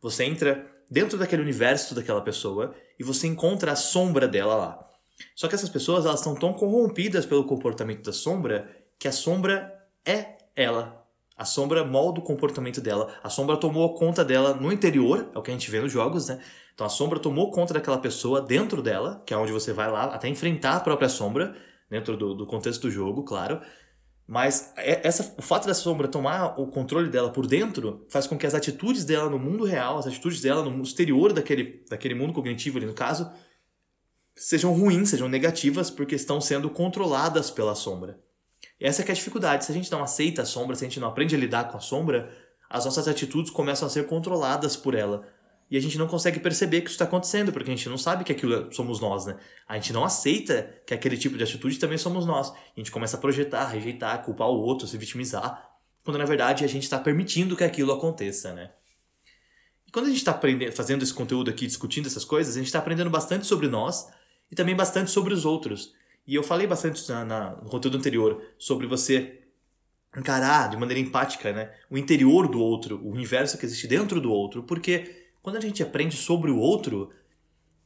[0.00, 4.87] Você entra dentro daquele universo daquela pessoa e você encontra a sombra dela lá.
[5.34, 9.72] Só que essas pessoas elas estão tão corrompidas pelo comportamento da sombra que a sombra
[10.04, 11.06] é ela.
[11.36, 13.14] A sombra molda o comportamento dela.
[13.22, 16.28] A sombra tomou conta dela no interior, é o que a gente vê nos jogos,
[16.28, 16.40] né?
[16.74, 20.06] Então a sombra tomou conta daquela pessoa dentro dela, que é onde você vai lá
[20.06, 21.54] até enfrentar a própria sombra,
[21.88, 23.60] dentro do, do contexto do jogo, claro.
[24.26, 28.36] Mas é, essa, o fato da sombra tomar o controle dela por dentro faz com
[28.36, 32.32] que as atitudes dela no mundo real, as atitudes dela no exterior daquele, daquele mundo
[32.32, 33.30] cognitivo ali no caso,
[34.38, 38.18] sejam ruins, sejam negativas, porque estão sendo controladas pela sombra.
[38.80, 39.64] E essa é, é a dificuldade.
[39.64, 41.76] Se a gente não aceita a sombra, se a gente não aprende a lidar com
[41.76, 42.30] a sombra,
[42.70, 45.26] as nossas atitudes começam a ser controladas por ela.
[45.70, 48.24] E a gente não consegue perceber que isso está acontecendo, porque a gente não sabe
[48.24, 49.36] que aquilo somos nós, né?
[49.68, 52.50] A gente não aceita que aquele tipo de atitude também somos nós.
[52.50, 55.68] A gente começa a projetar, rejeitar, culpar o outro, se vitimizar,
[56.02, 58.70] quando na verdade a gente está permitindo que aquilo aconteça, né?
[59.86, 60.38] E quando a gente está
[60.72, 64.06] fazendo esse conteúdo aqui, discutindo essas coisas, a gente está aprendendo bastante sobre nós
[64.50, 65.94] e também bastante sobre os outros.
[66.26, 69.40] E eu falei bastante na, na, no conteúdo anterior sobre você
[70.16, 74.30] encarar de maneira empática né, o interior do outro, o universo que existe dentro do
[74.30, 77.10] outro, porque quando a gente aprende sobre o outro,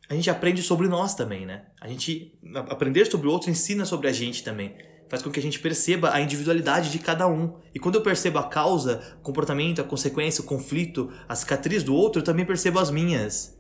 [0.09, 1.67] a gente aprende sobre nós também, né?
[1.81, 2.37] A gente
[2.69, 4.77] aprender sobre o outro ensina sobre a gente também.
[5.09, 7.57] Faz com que a gente perceba a individualidade de cada um.
[7.75, 11.95] E quando eu percebo a causa, o comportamento, a consequência, o conflito, a cicatriz do
[11.95, 13.57] outro, eu também percebo as minhas.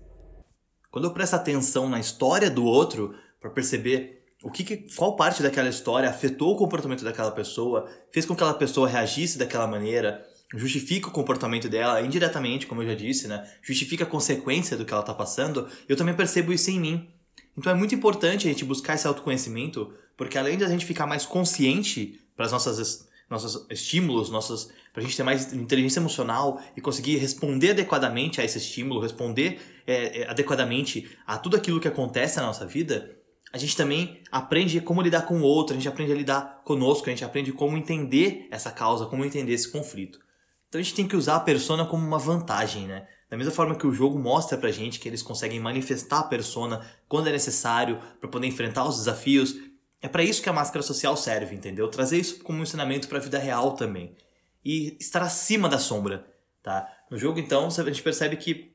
[0.92, 5.42] Quando eu presto atenção na história do outro, para perceber o que, que, qual parte
[5.42, 10.22] daquela história afetou o comportamento daquela pessoa, fez com que aquela pessoa reagisse daquela maneira,
[10.54, 13.50] justifica o comportamento dela indiretamente, como eu já disse, né?
[13.62, 15.66] Justifica a consequência do que ela está passando.
[15.88, 17.08] Eu também percebo isso em mim.
[17.56, 21.06] Então é muito importante a gente buscar esse autoconhecimento, porque além de a gente ficar
[21.06, 26.60] mais consciente para as nossas nossos estímulos, nossos para a gente ter mais inteligência emocional
[26.76, 31.88] e conseguir responder adequadamente a esse estímulo, responder é, é, adequadamente a tudo aquilo que
[31.88, 33.16] acontece na nossa vida,
[33.52, 37.06] a gente também aprende como lidar com o outro, a gente aprende a lidar conosco,
[37.06, 40.20] a gente aprende como entender essa causa, como entender esse conflito.
[40.68, 43.06] Então a gente tem que usar a persona como uma vantagem, né?
[43.28, 46.80] Da mesma forma que o jogo mostra pra gente que eles conseguem manifestar a persona
[47.08, 49.54] quando é necessário para poder enfrentar os desafios,
[50.00, 51.88] é para isso que a máscara social serve, entendeu?
[51.88, 54.16] Trazer isso como um ensinamento para a vida real também.
[54.64, 56.26] E estar acima da sombra,
[56.62, 56.88] tá?
[57.10, 58.72] No jogo então, a gente percebe que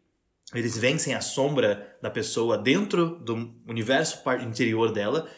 [0.53, 5.29] eles vencem a sombra da pessoa dentro do universo interior dela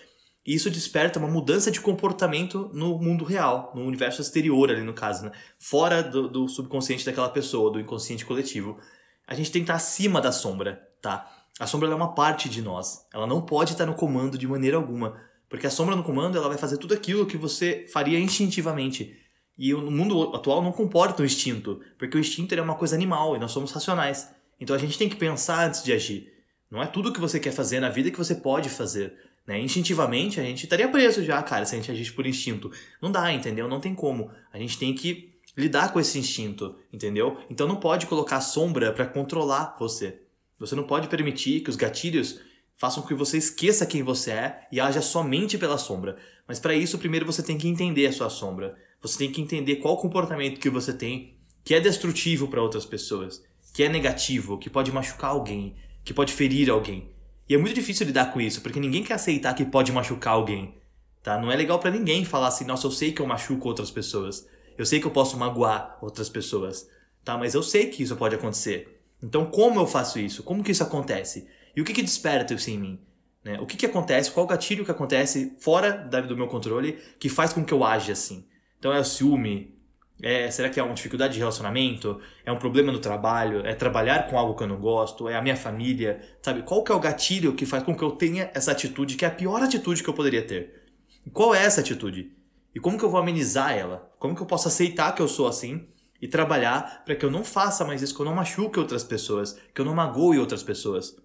[0.46, 4.94] E isso desperta uma mudança de comportamento no mundo real, no universo exterior ali no
[4.94, 5.32] caso, né?
[5.60, 8.80] Fora do, do subconsciente daquela pessoa, do inconsciente coletivo.
[9.28, 11.30] A gente tem que estar acima da sombra, tá?
[11.60, 13.06] A sombra é uma parte de nós.
[13.14, 15.22] Ela não pode estar no comando de maneira alguma.
[15.50, 19.16] Porque a sombra no comando ela vai fazer tudo aquilo que você faria instintivamente.
[19.60, 23.36] E no mundo atual não comporta o instinto, porque o instinto é uma coisa animal
[23.36, 24.30] e nós somos racionais.
[24.58, 26.32] Então a gente tem que pensar antes de agir.
[26.72, 29.14] Não é tudo que você quer fazer na vida que você pode fazer.
[29.46, 29.60] Né?
[29.60, 32.72] Instintivamente, a gente estaria preso já, cara, se a gente agisse por instinto.
[33.02, 33.68] Não dá, entendeu?
[33.68, 34.32] Não tem como.
[34.54, 37.38] A gente tem que lidar com esse instinto, entendeu?
[37.50, 40.22] Então não pode colocar sombra para controlar você.
[40.58, 42.40] Você não pode permitir que os gatilhos
[42.78, 46.16] façam com que você esqueça quem você é e haja somente pela sombra.
[46.48, 48.78] Mas para isso, primeiro você tem que entender a sua sombra.
[49.02, 53.44] Você tem que entender qual comportamento que você tem que é destrutivo para outras pessoas,
[53.74, 57.10] que é negativo, que pode machucar alguém, que pode ferir alguém.
[57.48, 60.76] E é muito difícil lidar com isso, porque ninguém quer aceitar que pode machucar alguém.
[61.24, 61.40] Tá?
[61.40, 64.48] Não é legal para ninguém falar assim, nossa, eu sei que eu machuco outras pessoas.
[64.78, 66.90] Eu sei que eu posso magoar outras pessoas.
[67.24, 67.38] Tá?
[67.38, 69.02] Mas eu sei que isso pode acontecer.
[69.22, 70.44] Então, como eu faço isso?
[70.44, 71.48] Como que isso acontece?
[71.76, 73.00] E o que, que desperta isso em mim?
[73.44, 73.60] Né?
[73.60, 74.32] O que, que acontece?
[74.32, 78.46] Qual gatilho que acontece fora do meu controle que faz com que eu age assim?
[78.80, 79.78] Então, é o ciúme,
[80.22, 82.20] é, será que é uma dificuldade de relacionamento?
[82.46, 83.66] É um problema no trabalho?
[83.66, 85.30] É trabalhar com algo que eu não gosto?
[85.30, 86.22] É a minha família?
[86.42, 86.64] Sabe?
[86.64, 89.28] Qual que é o gatilho que faz com que eu tenha essa atitude que é
[89.30, 90.88] a pior atitude que eu poderia ter?
[91.26, 92.36] E qual é essa atitude?
[92.76, 94.12] E como que eu vou amenizar ela?
[94.20, 95.88] Como que eu posso aceitar que eu sou assim
[96.22, 99.58] e trabalhar para que eu não faça mais isso, que eu não machuque outras pessoas,
[99.74, 101.16] que eu não magoe outras pessoas?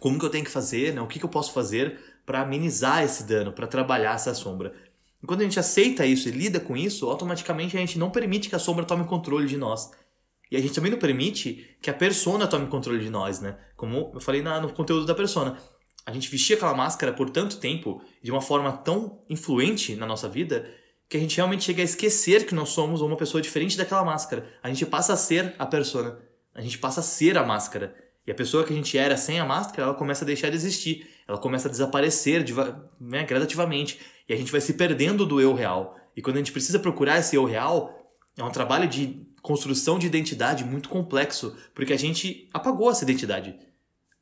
[0.00, 0.94] Como que eu tenho que fazer?
[0.94, 1.00] Né?
[1.00, 4.72] O que, que eu posso fazer para amenizar esse dano, para trabalhar essa sombra?
[5.22, 8.48] E quando a gente aceita isso e lida com isso, automaticamente a gente não permite
[8.48, 9.90] que a sombra tome controle de nós.
[10.50, 13.56] E a gente também não permite que a persona tome controle de nós, né?
[13.76, 15.56] Como eu falei na, no conteúdo da persona.
[16.04, 20.28] A gente vestia aquela máscara por tanto tempo, de uma forma tão influente na nossa
[20.28, 20.68] vida,
[21.08, 24.46] que a gente realmente chega a esquecer que nós somos uma pessoa diferente daquela máscara.
[24.62, 26.18] A gente passa a ser a persona.
[26.54, 27.94] A gente passa a ser a máscara.
[28.26, 30.56] E a pessoa que a gente era sem a máscara, ela começa a deixar de
[30.56, 31.08] existir.
[31.26, 32.44] Ela começa a desaparecer
[33.00, 34.00] né, gradativamente.
[34.28, 35.96] E a gente vai se perdendo do eu real.
[36.16, 37.98] E quando a gente precisa procurar esse eu real,
[38.36, 43.58] é um trabalho de construção de identidade muito complexo, porque a gente apagou essa identidade.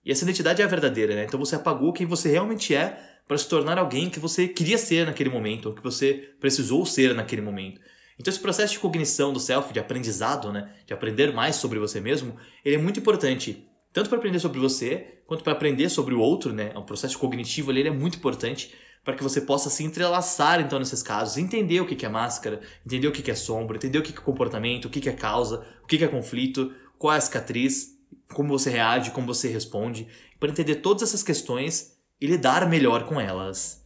[0.04, 1.24] E essa identidade é a verdadeira, né?
[1.24, 2.98] Então você apagou quem você realmente é
[3.28, 7.14] para se tornar alguém que você queria ser naquele momento, ou que você precisou ser
[7.14, 7.80] naquele momento.
[8.18, 12.00] Então esse processo de cognição do self, de aprendizado, né, de aprender mais sobre você
[12.00, 16.20] mesmo, ele é muito importante, tanto para aprender sobre você, quanto para aprender sobre o
[16.20, 16.72] outro, né?
[16.74, 18.74] O processo cognitivo ali, ele é muito importante,
[19.04, 23.08] para que você possa se entrelaçar então nesses casos, entender o que é máscara, entender
[23.08, 26.04] o que é sombra, entender o que é comportamento, o que é causa, o que
[26.04, 27.98] é conflito, qual é a cicatriz,
[28.32, 30.06] como você reage, como você responde,
[30.38, 33.84] para entender todas essas questões e lidar melhor com elas.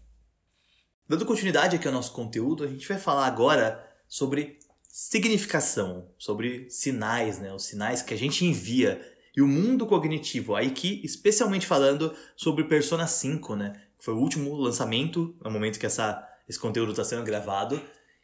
[1.09, 4.59] Dando continuidade aqui ao nosso conteúdo, a gente vai falar agora sobre
[4.89, 7.53] significação, sobre sinais, né?
[7.53, 9.01] Os sinais que a gente envia
[9.37, 13.73] e o mundo cognitivo, aí que especialmente falando sobre Persona 5, né?
[14.05, 17.81] Foi o último lançamento, no momento que essa, esse conteúdo está sendo gravado,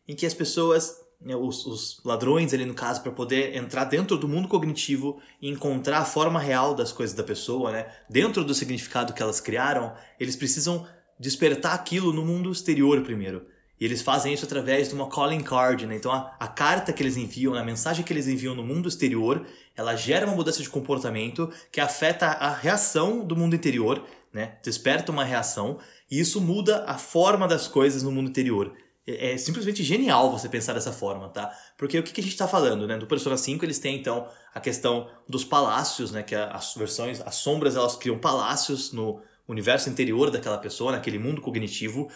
[0.07, 4.19] em que as pessoas, né, os, os, ladrões ali no caso, para poder entrar dentro
[4.19, 8.53] do mundo cognitivo e encontrar a forma real das coisas da pessoa, né, dentro do
[8.53, 10.87] significado que elas criaram, eles precisam
[11.19, 13.47] despertar aquilo no mundo exterior primeiro.
[13.81, 15.97] E eles fazem isso através de uma calling card, né?
[15.97, 19.47] Então a, a, carta que eles enviam, a mensagem que eles enviam no mundo exterior,
[19.75, 24.59] ela gera uma mudança de comportamento que afeta a reação do mundo interior né?
[24.63, 25.79] Desperta uma reação
[26.11, 28.73] e isso muda a forma das coisas no mundo interior.
[29.07, 31.53] É, é simplesmente genial você pensar dessa forma, tá?
[31.77, 32.97] Porque o que, que a gente está falando, né?
[32.97, 36.23] Do Persona 5 eles têm então a questão dos palácios, né?
[36.23, 41.41] Que as versões, as sombras elas criam palácios no universo interior daquela pessoa, naquele mundo
[41.41, 42.09] cognitivo.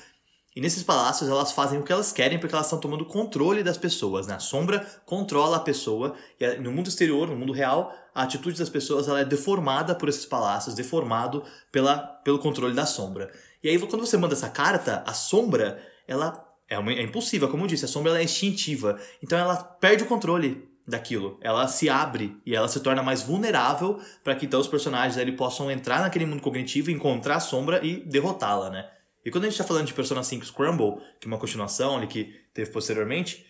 [0.55, 3.77] E nesses palácios elas fazem o que elas querem porque elas estão tomando controle das
[3.77, 4.35] pessoas, né?
[4.35, 8.69] A sombra controla a pessoa e no mundo exterior, no mundo real, a atitude das
[8.69, 11.43] pessoas ela é deformada por esses palácios, deformado
[11.73, 13.33] pela, pelo controle da sombra.
[13.63, 17.65] E aí quando você manda essa carta, a sombra, ela é, uma, é impulsiva, como
[17.65, 18.97] eu disse, a sombra ela é instintiva.
[19.21, 21.39] Então ela perde o controle daquilo.
[21.41, 25.33] Ela se abre e ela se torna mais vulnerável para que então os personagens ali
[25.33, 28.89] possam entrar naquele mundo cognitivo, encontrar a sombra e derrotá-la, né?
[29.25, 32.07] E quando a gente está falando de Persona 5 Scramble, que é uma continuação ali
[32.07, 33.47] que teve posteriormente,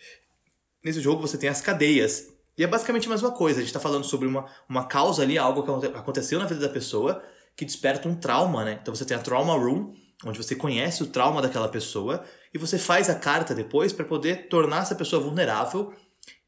[0.83, 2.33] nesse jogo você tem as cadeias.
[2.57, 3.59] E é basicamente a mesma coisa.
[3.59, 6.68] A gente está falando sobre uma, uma causa ali, algo que aconteceu na vida da
[6.68, 7.22] pessoa
[7.57, 8.79] que desperta um trauma, né?
[8.81, 9.95] Então você tem a Trauma Room,
[10.25, 14.49] onde você conhece o trauma daquela pessoa e você faz a carta depois para poder
[14.49, 15.95] tornar essa pessoa vulnerável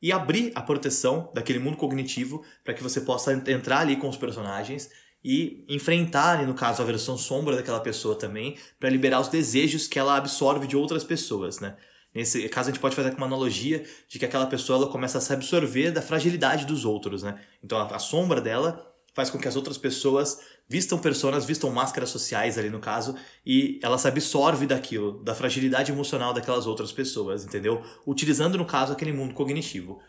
[0.01, 4.17] e abrir a proteção daquele mundo cognitivo para que você possa entrar ali com os
[4.17, 4.91] personagens
[5.29, 9.99] e enfrentar, no caso, a versão sombra daquela pessoa também, para liberar os desejos que
[9.99, 11.77] ela absorve de outras pessoas, né?
[12.15, 15.21] Nesse caso, a gente pode fazer uma analogia de que aquela pessoa ela começa a
[15.21, 17.41] se absorver da fragilidade dos outros, né?
[17.61, 22.11] Então, a, a sombra dela faz com que as outras pessoas vistam personas, vistam máscaras
[22.11, 27.45] sociais ali no caso, e ela se absorve daquilo, da fragilidade emocional daquelas outras pessoas,
[27.45, 27.83] entendeu?
[28.07, 30.01] Utilizando, no caso, aquele mundo cognitivo.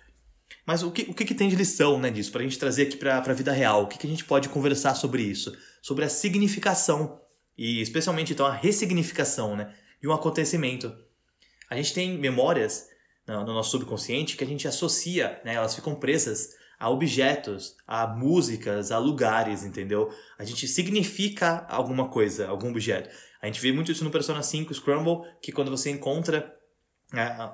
[0.68, 2.84] Mas o que, o que, que tem de lição né, disso, para a gente trazer
[2.84, 3.84] aqui para a vida real?
[3.84, 5.58] O que, que a gente pode conversar sobre isso?
[5.82, 7.22] Sobre a significação,
[7.58, 10.94] e especialmente então a ressignificação né, de um acontecimento.
[11.70, 12.90] A gente tem memórias
[13.26, 18.06] no, no nosso subconsciente que a gente associa, né, elas ficam presas a objetos, a
[18.06, 20.14] músicas, a lugares, entendeu?
[20.38, 23.10] A gente significa alguma coisa, algum objeto.
[23.42, 26.57] A gente vê muito isso no Persona 5 Scramble, que quando você encontra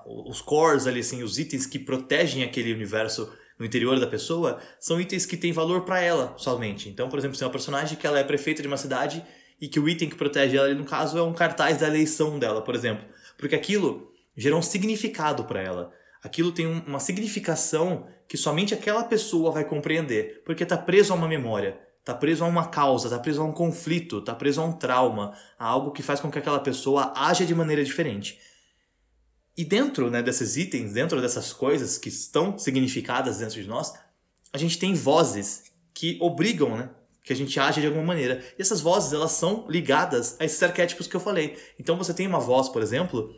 [0.05, 4.99] os cores ali, assim, os itens que protegem aquele universo no interior da pessoa, são
[4.99, 6.89] itens que têm valor para ela somente.
[6.89, 9.23] Então, por exemplo, se é uma personagem que ela é prefeita de uma cidade
[9.61, 12.61] e que o item que protege ela, no caso, é um cartaz da eleição dela,
[12.61, 13.05] por exemplo.
[13.37, 15.93] Porque aquilo gerou um significado para ela.
[16.23, 21.27] Aquilo tem uma significação que somente aquela pessoa vai compreender, porque está preso a uma
[21.27, 24.73] memória, está preso a uma causa, está preso a um conflito, está preso a um
[24.73, 28.39] trauma, a algo que faz com que aquela pessoa haja de maneira diferente.
[29.55, 33.93] E dentro né, desses itens, dentro dessas coisas que estão significadas dentro de nós,
[34.51, 36.89] a gente tem vozes que obrigam né,
[37.23, 38.43] que a gente age de alguma maneira.
[38.57, 41.57] E essas vozes elas são ligadas a esses arquétipos que eu falei.
[41.79, 43.33] Então você tem uma voz, por exemplo,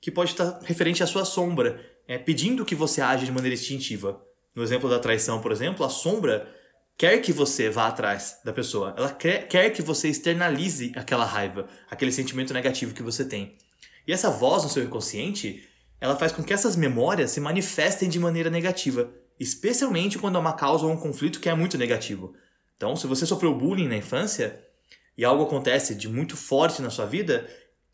[0.00, 4.22] que pode estar referente à sua sombra, é, pedindo que você age de maneira instintiva.
[4.54, 6.48] No exemplo da traição, por exemplo, a sombra
[6.96, 8.94] quer que você vá atrás da pessoa.
[8.96, 13.58] Ela quer, quer que você externalize aquela raiva, aquele sentimento negativo que você tem.
[14.06, 15.68] E essa voz no seu inconsciente,
[16.00, 20.52] ela faz com que essas memórias se manifestem de maneira negativa, especialmente quando há uma
[20.52, 22.34] causa ou um conflito que é muito negativo.
[22.76, 24.62] Então, se você sofreu bullying na infância
[25.16, 27.48] e algo acontece de muito forte na sua vida,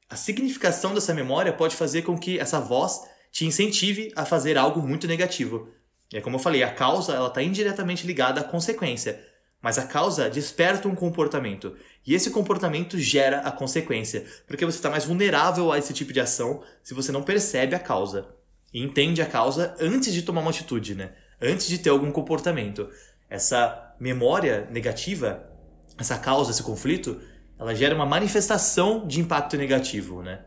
[0.09, 3.01] a significação dessa memória pode fazer com que essa voz
[3.31, 5.69] te incentive a fazer algo muito negativo.
[6.13, 9.25] E é como eu falei, a causa ela está indiretamente ligada à consequência.
[9.63, 11.77] Mas a causa desperta um comportamento.
[12.05, 14.27] E esse comportamento gera a consequência.
[14.47, 17.79] Porque você está mais vulnerável a esse tipo de ação se você não percebe a
[17.79, 18.27] causa.
[18.75, 21.13] E entende a causa antes de tomar uma atitude, né?
[21.41, 22.89] Antes de ter algum comportamento.
[23.31, 25.49] Essa memória negativa,
[25.97, 27.21] essa causa, esse conflito,
[27.59, 30.41] ela gera uma manifestação de impacto negativo, né?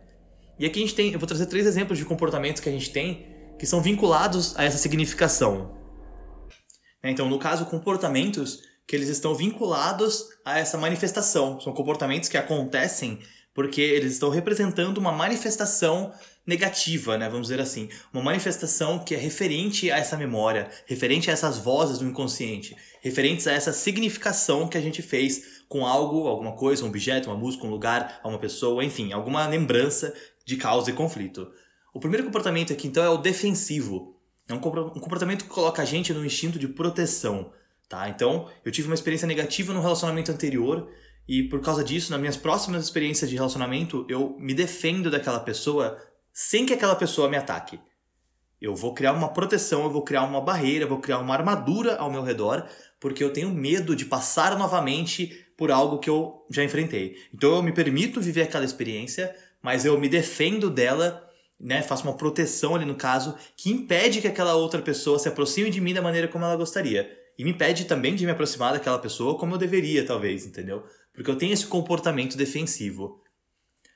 [0.59, 2.91] E aqui a gente tem, eu vou trazer três exemplos de comportamentos que a gente
[2.91, 5.73] tem que são vinculados a essa significação.
[7.01, 11.59] Então, no caso, comportamentos que eles estão vinculados a essa manifestação.
[11.59, 13.19] São comportamentos que acontecem
[13.53, 16.11] porque eles estão representando uma manifestação
[16.45, 17.27] negativa, né?
[17.29, 21.97] Vamos dizer assim, uma manifestação que é referente a essa memória, referente a essas vozes
[21.97, 26.89] do inconsciente, referentes a essa significação que a gente fez com algo, alguma coisa, um
[26.89, 30.13] objeto, uma música, um lugar, uma pessoa, enfim, alguma lembrança
[30.45, 31.49] de causa e conflito.
[31.93, 34.15] O primeiro comportamento aqui então é o defensivo.
[34.47, 37.51] É um comportamento que coloca a gente no instinto de proteção.
[37.87, 38.09] Tá?
[38.09, 40.89] Então, eu tive uma experiência negativa no relacionamento anterior
[41.27, 45.97] e por causa disso, nas minhas próximas experiências de relacionamento, eu me defendo daquela pessoa
[46.31, 47.79] sem que aquela pessoa me ataque.
[48.61, 51.97] Eu vou criar uma proteção, eu vou criar uma barreira, eu vou criar uma armadura
[51.97, 52.67] ao meu redor,
[52.99, 57.17] porque eu tenho medo de passar novamente por algo que eu já enfrentei.
[57.33, 61.27] Então eu me permito viver aquela experiência, mas eu me defendo dela,
[61.59, 65.69] né, faço uma proteção ali no caso, que impede que aquela outra pessoa se aproxime
[65.69, 67.24] de mim da maneira como ela gostaria.
[67.37, 70.83] E me impede também de me aproximar daquela pessoa como eu deveria, talvez, entendeu?
[71.13, 73.21] Porque eu tenho esse comportamento defensivo.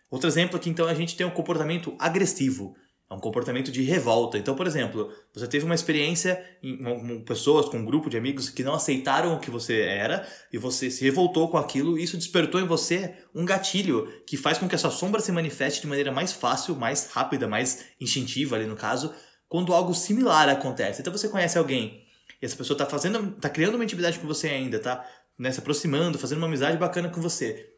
[0.10, 2.76] Outro exemplo aqui, então, a gente tem um comportamento agressivo.
[3.10, 4.38] É um comportamento de revolta.
[4.38, 8.64] Então, por exemplo, você teve uma experiência com pessoas, com um grupo de amigos que
[8.64, 12.62] não aceitaram o que você era e você se revoltou com aquilo e isso despertou
[12.62, 16.12] em você um gatilho que faz com que a sua sombra se manifeste de maneira
[16.12, 19.12] mais fácil, mais rápida, mais instintiva ali no caso,
[19.48, 21.02] quando algo similar acontece.
[21.02, 22.04] Então você conhece alguém
[22.42, 25.06] e essa pessoa tá fazendo, tá criando uma intimidade com você ainda, tá
[25.38, 27.70] né, se aproximando, fazendo uma amizade bacana com você.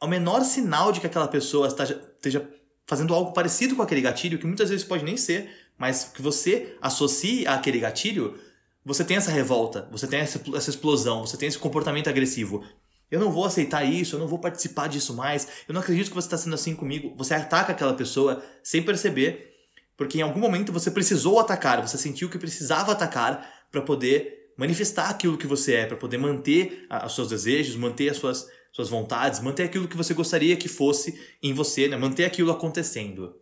[0.00, 2.48] Ao menor sinal de que aquela pessoa esteja
[2.86, 6.76] fazendo algo parecido com aquele gatilho, que muitas vezes pode nem ser, mas que você
[6.80, 8.38] associe àquele gatilho,
[8.84, 12.64] você tem essa revolta, você tem essa, essa explosão, você tem esse comportamento agressivo.
[13.10, 16.14] Eu não vou aceitar isso, eu não vou participar disso mais, eu não acredito que
[16.14, 17.14] você está sendo assim comigo.
[17.16, 19.54] Você ataca aquela pessoa sem perceber,
[19.96, 25.10] porque em algum momento você precisou atacar, você sentiu que precisava atacar para poder manifestar
[25.10, 29.40] aquilo que você é, para poder manter os seus desejos, manter as suas, suas vontades,
[29.40, 31.96] manter aquilo que você gostaria que fosse em você, né?
[31.96, 33.36] manter aquilo acontecendo.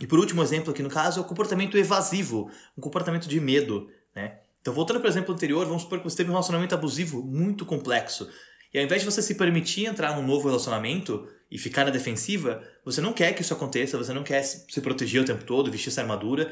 [0.00, 3.88] E por último exemplo aqui no caso é o comportamento evasivo, um comportamento de medo,
[4.14, 4.38] né?
[4.64, 7.66] Então, voltando para o exemplo anterior, vamos supor que você teve um relacionamento abusivo muito
[7.66, 8.26] complexo.
[8.72, 12.66] E ao invés de você se permitir entrar num novo relacionamento e ficar na defensiva,
[12.82, 15.90] você não quer que isso aconteça, você não quer se proteger o tempo todo, vestir
[15.90, 16.50] essa armadura,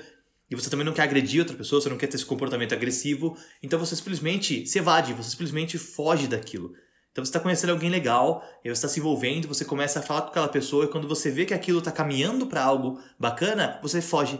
[0.53, 3.38] e você também não quer agredir outra pessoa, você não quer ter esse comportamento agressivo,
[3.62, 6.74] então você simplesmente se evade, você simplesmente foge daquilo.
[7.11, 10.28] Então você está conhecendo alguém legal, você está se envolvendo, você começa a falar com
[10.28, 14.38] aquela pessoa, e quando você vê que aquilo está caminhando para algo bacana, você foge.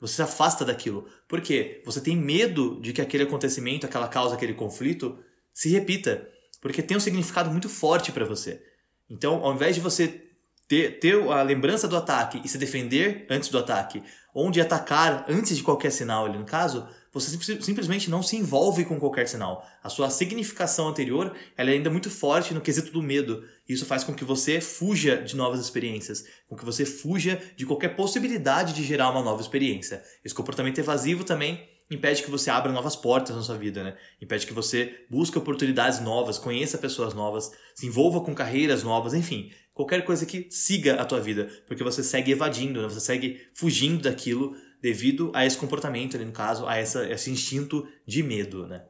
[0.00, 1.06] Você se afasta daquilo.
[1.28, 1.80] Por quê?
[1.84, 5.16] Você tem medo de que aquele acontecimento, aquela causa, aquele conflito
[5.52, 6.28] se repita.
[6.60, 8.60] Porque tem um significado muito forte para você.
[9.08, 10.23] Então, ao invés de você
[10.68, 14.02] ter, ter a lembrança do ataque e se defender antes do ataque,
[14.34, 17.30] onde atacar antes de qualquer sinal ali no caso, você
[17.62, 19.64] simplesmente não se envolve com qualquer sinal.
[19.84, 23.44] A sua significação anterior ela é ainda muito forte no quesito do medo.
[23.68, 27.94] Isso faz com que você fuja de novas experiências, com que você fuja de qualquer
[27.94, 30.02] possibilidade de gerar uma nova experiência.
[30.24, 33.96] Esse comportamento evasivo também impede que você abra novas portas na sua vida, né?
[34.20, 39.52] Impede que você busque oportunidades novas, conheça pessoas novas, se envolva com carreiras novas, enfim,
[39.74, 42.88] qualquer coisa que siga a tua vida, porque você segue evadindo, né?
[42.88, 47.86] você segue fugindo daquilo devido a esse comportamento, ali no caso, a essa, esse instinto
[48.06, 48.84] de medo, né?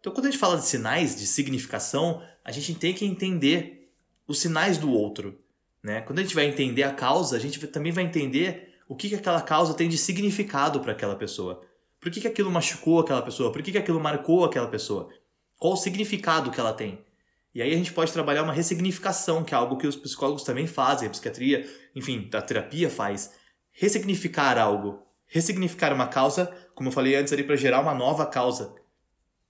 [0.00, 3.92] Então, quando a gente fala de sinais de significação, a gente tem que entender
[4.26, 5.38] os sinais do outro,
[5.82, 6.00] né?
[6.02, 9.14] Quando a gente vai entender a causa, a gente também vai entender o que, que
[9.14, 11.62] aquela causa tem de significado para aquela pessoa.
[12.00, 13.52] Por que, que aquilo machucou aquela pessoa?
[13.52, 15.08] Por que, que aquilo marcou aquela pessoa?
[15.56, 17.04] Qual o significado que ela tem?
[17.58, 20.68] E aí a gente pode trabalhar uma ressignificação, que é algo que os psicólogos também
[20.68, 23.32] fazem, a psiquiatria, enfim, a terapia faz
[23.72, 28.76] ressignificar algo, ressignificar uma causa, como eu falei antes ali, para gerar uma nova causa.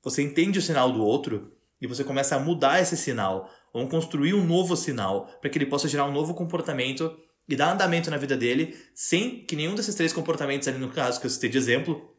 [0.03, 1.53] Você entende o sinal do outro
[1.83, 5.67] e você começa a mudar esse sinal, ou construir um novo sinal, para que ele
[5.67, 7.15] possa gerar um novo comportamento
[7.47, 11.21] e dar andamento na vida dele, sem que nenhum desses três comportamentos ali no caso
[11.21, 12.11] que eu citei de exemplo,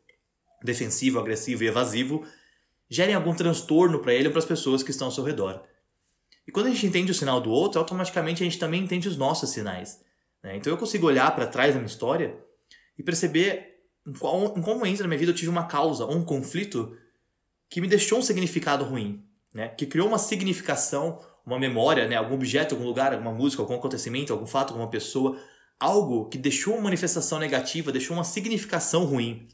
[0.64, 2.24] defensivo, agressivo e evasivo,
[2.88, 5.64] gerem algum transtorno para ele ou para as pessoas que estão ao seu redor.
[6.50, 9.16] E quando a gente entende o sinal do outro, automaticamente a gente também entende os
[9.16, 10.04] nossos sinais.
[10.42, 10.58] Né?
[10.58, 12.36] Então eu consigo olhar para trás da minha história
[12.98, 16.16] e perceber em, qual, em qual momento na minha vida eu tive uma causa ou
[16.16, 16.98] um conflito
[17.70, 19.24] que me deixou um significado ruim,
[19.54, 19.68] né?
[19.68, 22.16] que criou uma significação, uma memória, né?
[22.16, 25.40] algum objeto, algum lugar, alguma música, algum acontecimento, algum fato, alguma pessoa,
[25.80, 29.48] algo que deixou uma manifestação negativa, deixou uma significação ruim,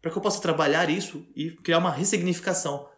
[0.00, 2.88] para que eu possa trabalhar isso e criar uma ressignificação.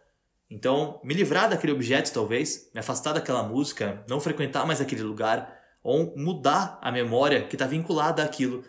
[0.51, 5.57] Então, me livrar daquele objeto, talvez, me afastar daquela música, não frequentar mais aquele lugar,
[5.81, 8.61] ou mudar a memória que está vinculada àquilo.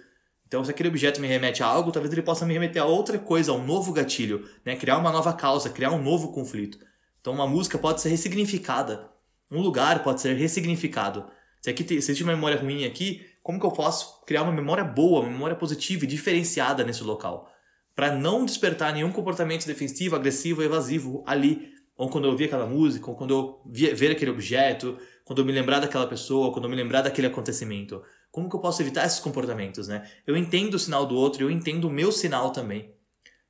[0.47, 3.19] Então, se aquele objeto me remete a algo, talvez ele possa me remeter a outra
[3.19, 4.77] coisa, a um novo gatilho, né?
[4.77, 6.79] criar uma nova causa, criar um novo conflito.
[7.21, 9.11] Então, uma música pode ser ressignificada,
[9.51, 11.27] um lugar pode ser ressignificado.
[11.61, 14.85] Se aqui se existe uma memória ruim aqui, como que eu posso criar uma memória
[14.85, 17.51] boa, uma memória positiva e diferenciada nesse local?
[17.95, 23.11] Para não despertar nenhum comportamento defensivo, agressivo, evasivo ali, ou quando eu ouvir aquela música,
[23.11, 26.77] ou quando eu ver aquele objeto, quando eu me lembrar daquela pessoa, quando eu me
[26.77, 28.03] lembrar daquele acontecimento?
[28.31, 30.09] Como que eu posso evitar esses comportamentos, né?
[30.27, 32.95] Eu entendo o sinal do outro, eu entendo o meu sinal também.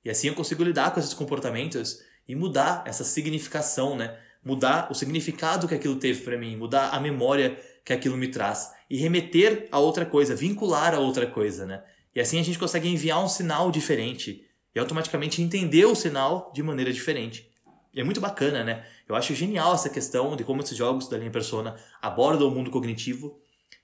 [0.05, 4.19] E assim eu consigo lidar com esses comportamentos e mudar essa significação, né?
[4.45, 8.73] Mudar o significado que aquilo teve para mim, mudar a memória que aquilo me traz
[8.91, 11.83] e remeter a outra coisa, vincular a outra coisa, né?
[12.15, 16.63] E assim a gente consegue enviar um sinal diferente e automaticamente entender o sinal de
[16.63, 17.51] maneira diferente.
[17.95, 18.85] E é muito bacana, né?
[19.09, 22.71] Eu acho genial essa questão de como esses jogos da linha Persona abordam o mundo
[22.71, 23.39] cognitivo.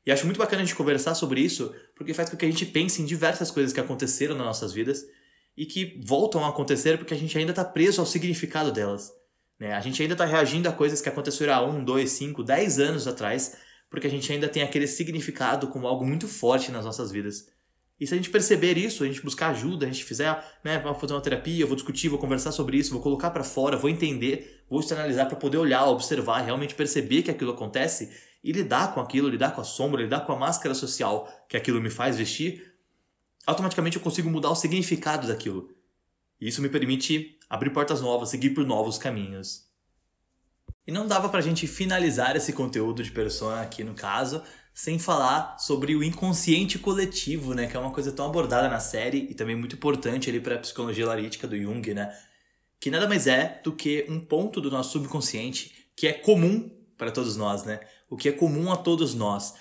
[0.07, 2.65] E acho muito bacana a gente conversar sobre isso, porque faz com que a gente
[2.65, 5.05] pense em diversas coisas que aconteceram nas nossas vidas
[5.55, 9.13] e que voltam a acontecer porque a gente ainda está preso ao significado delas.
[9.59, 9.73] Né?
[9.73, 13.07] A gente ainda está reagindo a coisas que aconteceram há um, dois, cinco, dez anos
[13.07, 13.59] atrás,
[13.91, 17.47] porque a gente ainda tem aquele significado como algo muito forte nas nossas vidas.
[18.01, 21.01] E se a gente perceber isso, a gente buscar ajuda, a gente fizer, né, vamos
[21.01, 24.65] fazer uma terapia, vou discutir, vou conversar sobre isso, vou colocar para fora, vou entender,
[24.71, 28.11] vou externalizar para poder olhar, observar, realmente perceber que aquilo acontece
[28.43, 31.81] e lidar com aquilo, lidar com a sombra, lidar com a máscara social que aquilo
[31.81, 32.73] me faz vestir,
[33.45, 35.75] automaticamente eu consigo mudar o significado daquilo.
[36.41, 39.67] E isso me permite abrir portas novas, seguir por novos caminhos.
[40.87, 44.43] E não dava pra gente finalizar esse conteúdo de persona aqui no caso,
[44.79, 49.27] sem falar sobre o inconsciente coletivo, né, que é uma coisa tão abordada na série
[49.29, 52.17] e também muito importante ali para a psicologia analítica do Jung, né,
[52.79, 57.11] que nada mais é do que um ponto do nosso subconsciente que é comum para
[57.11, 57.81] todos nós, né?
[58.09, 59.55] O que é comum a todos nós,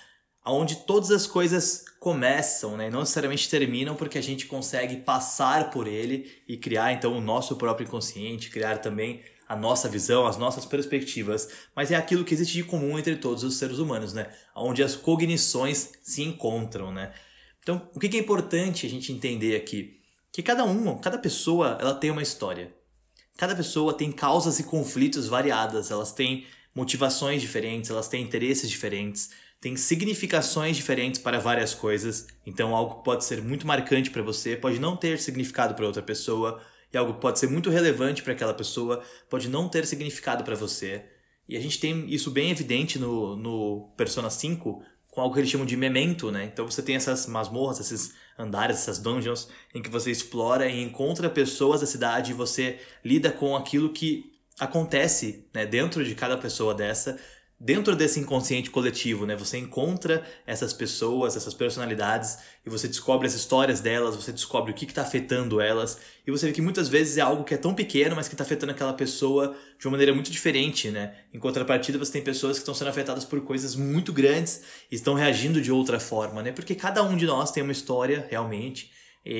[0.43, 2.91] aonde todas as coisas começam, né?
[2.91, 7.55] Não necessariamente terminam porque a gente consegue passar por ele e criar então o nosso
[7.55, 12.53] próprio inconsciente, criar também a nossa visão, as nossas perspectivas, mas é aquilo que existe
[12.53, 14.29] de comum entre todos os seres humanos, né?
[14.55, 17.13] Onde as cognições se encontram, né?
[17.61, 19.99] Então, o que é importante a gente entender aqui?
[20.31, 22.73] Que cada um, cada pessoa, ela tem uma história.
[23.37, 29.31] cada pessoa tem causas e conflitos variadas, elas têm motivações diferentes, elas têm interesses diferentes,
[29.61, 32.27] têm significações diferentes para várias coisas.
[32.45, 36.03] Então, algo que pode ser muito marcante para você pode não ter significado para outra
[36.03, 36.61] pessoa,
[36.91, 41.05] e algo pode ser muito relevante para aquela pessoa pode não ter significado para você.
[41.47, 45.49] E a gente tem isso bem evidente no, no Persona 5, com algo que eles
[45.49, 46.45] chamam de memento, né?
[46.45, 51.29] Então você tem essas masmorras, esses andares, essas dungeons, em que você explora e encontra
[51.29, 56.73] pessoas da cidade e você lida com aquilo que acontece né, dentro de cada pessoa
[56.73, 57.19] dessa,
[57.59, 59.35] dentro desse inconsciente coletivo, né?
[59.35, 64.75] Você encontra essas pessoas, essas personalidades e você descobre as histórias delas, você descobre o
[64.75, 67.73] que está afetando elas e você vê que muitas vezes é algo que é tão
[67.73, 71.15] pequeno, mas que está afetando aquela pessoa de uma maneira muito diferente, né?
[71.33, 75.15] Em contrapartida, você tem pessoas que estão sendo afetadas por coisas muito grandes e estão
[75.15, 76.51] reagindo de outra forma, né?
[76.51, 78.91] Porque cada um de nós tem uma história realmente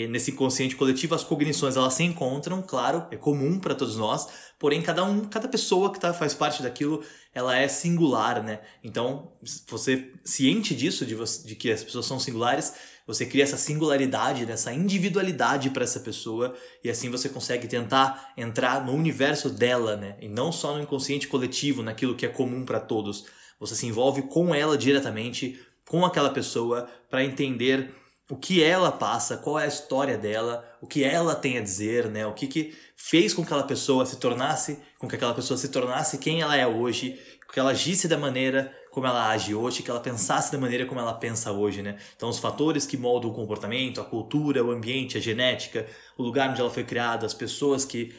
[0.10, 4.28] nesse inconsciente coletivo as cognições elas se encontram, claro, é comum para todos nós,
[4.60, 7.04] porém cada um, cada pessoa que tá, faz parte daquilo,
[7.38, 8.62] ela é singular, né?
[8.84, 9.32] Então,
[9.68, 12.74] você ciente disso, de, você, de que as pessoas são singulares,
[13.06, 14.54] você cria essa singularidade, né?
[14.54, 20.18] essa individualidade para essa pessoa e assim você consegue tentar entrar no universo dela, né?
[20.20, 23.26] E não só no inconsciente coletivo, naquilo que é comum para todos.
[23.60, 27.94] Você se envolve com ela diretamente, com aquela pessoa, para entender
[28.30, 32.10] o que ela passa, qual é a história dela, o que ela tem a dizer,
[32.10, 32.26] né?
[32.26, 35.70] O que, que fez com que aquela pessoa se tornasse, com que aquela pessoa se
[35.70, 37.18] tornasse quem ela é hoje,
[37.54, 41.00] que ela agisse da maneira como ela age hoje, que ela pensasse da maneira como
[41.00, 41.98] ela pensa hoje, né?
[42.16, 45.86] Então os fatores que moldam o comportamento, a cultura, o ambiente, a genética,
[46.18, 48.14] o lugar onde ela foi criada, as pessoas que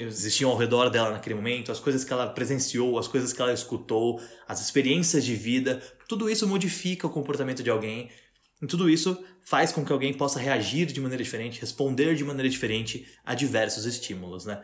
[0.00, 3.52] existiam ao redor dela naquele momento, as coisas que ela presenciou, as coisas que ela
[3.52, 8.10] escutou, as experiências de vida, tudo isso modifica o comportamento de alguém
[8.62, 12.48] e tudo isso faz com que alguém possa reagir de maneira diferente, responder de maneira
[12.48, 14.62] diferente a diversos estímulos, né?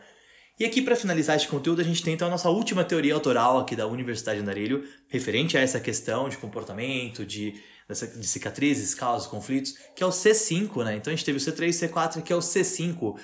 [0.57, 3.59] E aqui, para finalizar este conteúdo, a gente tem então a nossa última teoria autoral
[3.59, 7.53] aqui da Universidade de Andarilho, referente a essa questão de comportamento, de,
[8.17, 10.97] de cicatrizes, causas, conflitos, que é o C5, né?
[10.97, 13.17] Então a gente teve o C3 e o C4, que é o C5.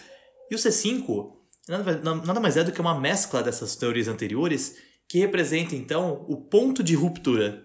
[0.50, 1.34] E o C5
[1.68, 6.38] nada, nada mais é do que uma mescla dessas teorias anteriores que representa então o
[6.38, 7.65] ponto de ruptura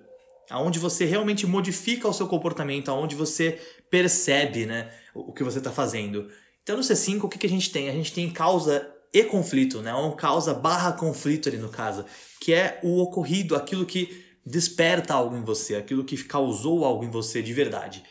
[0.50, 5.70] aonde você realmente modifica o seu comportamento, aonde você percebe né, o que você está
[5.70, 6.28] fazendo.
[6.62, 7.88] Então no C5 o que, que a gente tem?
[7.88, 9.92] A gente tem causa e conflito, né?
[9.92, 12.04] Uma causa barra conflito ali no caso,
[12.40, 17.10] que é o ocorrido, aquilo que desperta algo em você, aquilo que causou algo em
[17.10, 18.02] você de verdade.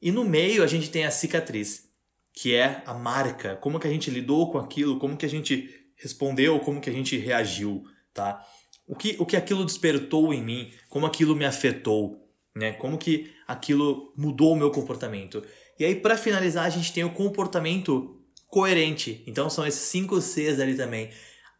[0.00, 1.88] E no meio a gente tem a cicatriz,
[2.34, 5.70] que é a marca, como que a gente lidou com aquilo, como que a gente
[5.96, 8.44] respondeu, como que a gente reagiu, tá?
[8.92, 12.72] O que, o que aquilo despertou em mim, como aquilo me afetou, né?
[12.72, 15.42] Como que aquilo mudou o meu comportamento.
[15.78, 19.24] E aí, para finalizar, a gente tem o comportamento coerente.
[19.26, 21.08] Então, são esses cinco Cs ali também.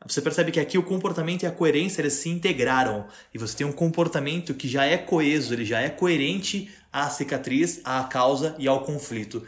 [0.07, 3.67] Você percebe que aqui o comportamento e a coerência eles se integraram e você tem
[3.67, 8.69] um comportamento que já é coeso, ele já é coerente à cicatriz, à causa e
[8.69, 9.43] ao conflito.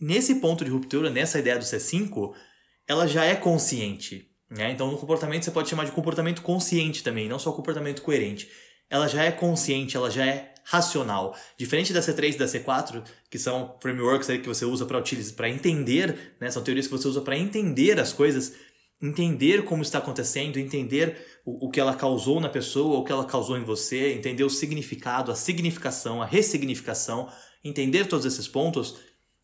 [0.00, 2.34] Nesse ponto de ruptura, nessa ideia do C5,
[2.88, 4.31] ela já é consciente.
[4.52, 4.70] Né?
[4.70, 8.50] Então, no comportamento você pode chamar de comportamento consciente também, não só comportamento coerente.
[8.90, 11.34] Ela já é consciente, ela já é racional.
[11.56, 15.34] Diferente da C3 e da C4, que são frameworks aí que você usa para utilizar,
[15.34, 16.50] para entender, né?
[16.50, 18.52] são teorias que você usa para entender as coisas,
[19.00, 23.24] entender como está acontecendo, entender o, o que ela causou na pessoa, o que ela
[23.24, 27.26] causou em você, entender o significado, a significação, a ressignificação,
[27.64, 28.96] entender todos esses pontos.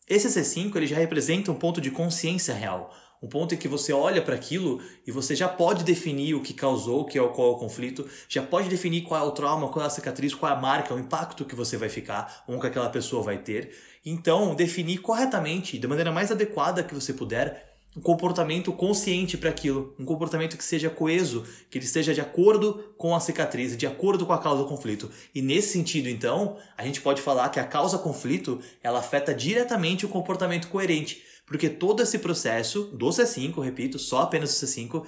[0.07, 3.91] Esse C5 ele já representa um ponto de consciência real um ponto em que você
[3.91, 7.49] olha para aquilo e você já pode definir o que causou, que é o, qual
[7.49, 10.51] é o conflito, já pode definir qual é o trauma, qual é a cicatriz, qual
[10.51, 13.71] é a marca, o impacto que você vai ficar, ou que aquela pessoa vai ter.
[14.05, 19.95] Então, definir corretamente, da maneira mais adequada que você puder, um comportamento consciente para aquilo,
[19.99, 24.25] um comportamento que seja coeso, que ele esteja de acordo com a cicatriz, de acordo
[24.25, 25.09] com a causa do conflito.
[25.33, 30.05] E nesse sentido, então, a gente pode falar que a causa conflito, ela afeta diretamente
[30.05, 31.23] o comportamento coerente.
[31.49, 35.03] Porque todo esse processo do C5, repito, só apenas o C5,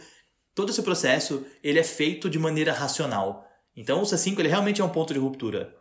[0.56, 3.48] todo esse processo ele é feito de maneira racional.
[3.76, 5.72] Então o C5 ele realmente é um ponto de ruptura.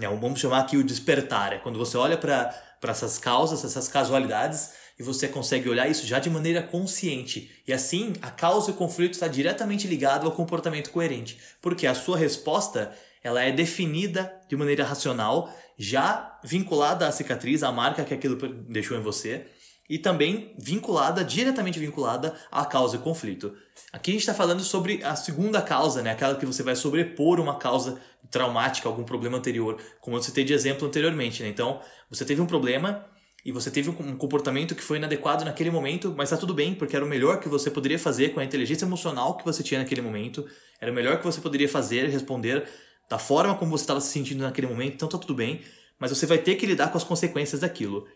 [0.00, 1.52] É, vamos chamar aqui o despertar.
[1.52, 2.54] É quando você olha para
[2.84, 7.62] essas causas, essas casualidades, e você consegue olhar isso já de maneira consciente.
[7.68, 11.38] E assim, a causa e o conflito está diretamente ligado ao comportamento coerente.
[11.60, 17.70] Porque a sua resposta ela é definida de maneira racional, já vinculada à cicatriz, à
[17.70, 18.36] marca que aquilo
[18.68, 19.46] deixou em você,
[19.88, 23.54] e também vinculada, diretamente vinculada à causa e conflito.
[23.92, 26.10] Aqui a gente está falando sobre a segunda causa, né?
[26.10, 28.00] aquela que você vai sobrepor uma causa
[28.30, 31.42] traumática, algum problema anterior, como eu citei de exemplo anteriormente.
[31.42, 31.48] Né?
[31.48, 31.80] Então,
[32.10, 33.06] você teve um problema
[33.44, 36.96] e você teve um comportamento que foi inadequado naquele momento, mas tá tudo bem, porque
[36.96, 40.00] era o melhor que você poderia fazer com a inteligência emocional que você tinha naquele
[40.00, 40.44] momento,
[40.80, 42.68] era o melhor que você poderia fazer responder
[43.08, 45.60] da forma como você estava se sentindo naquele momento, então tá tudo bem,
[45.96, 48.08] mas você vai ter que lidar com as consequências daquilo.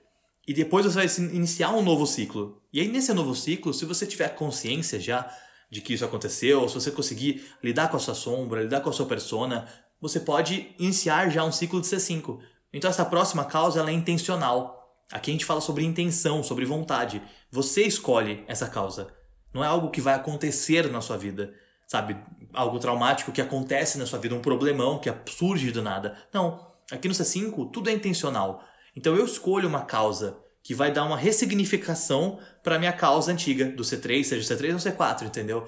[0.46, 2.62] E depois você vai iniciar um novo ciclo.
[2.72, 5.30] E aí nesse novo ciclo, se você tiver consciência já
[5.70, 8.92] de que isso aconteceu, se você conseguir lidar com a sua sombra, lidar com a
[8.92, 9.68] sua persona,
[10.00, 12.40] você pode iniciar já um ciclo de C5.
[12.72, 14.80] Então essa próxima causa ela é intencional.
[15.12, 17.22] Aqui a gente fala sobre intenção, sobre vontade.
[17.50, 19.12] Você escolhe essa causa.
[19.52, 21.52] Não é algo que vai acontecer na sua vida,
[21.86, 22.16] sabe?
[22.52, 26.16] Algo traumático que acontece na sua vida, um problemão que surge do nada.
[26.32, 26.70] Não.
[26.90, 28.64] Aqui no C5 tudo é intencional.
[29.00, 33.82] Então eu escolho uma causa que vai dar uma ressignificação para minha causa antiga, do
[33.82, 35.66] C3, seja C3 ou C4, entendeu?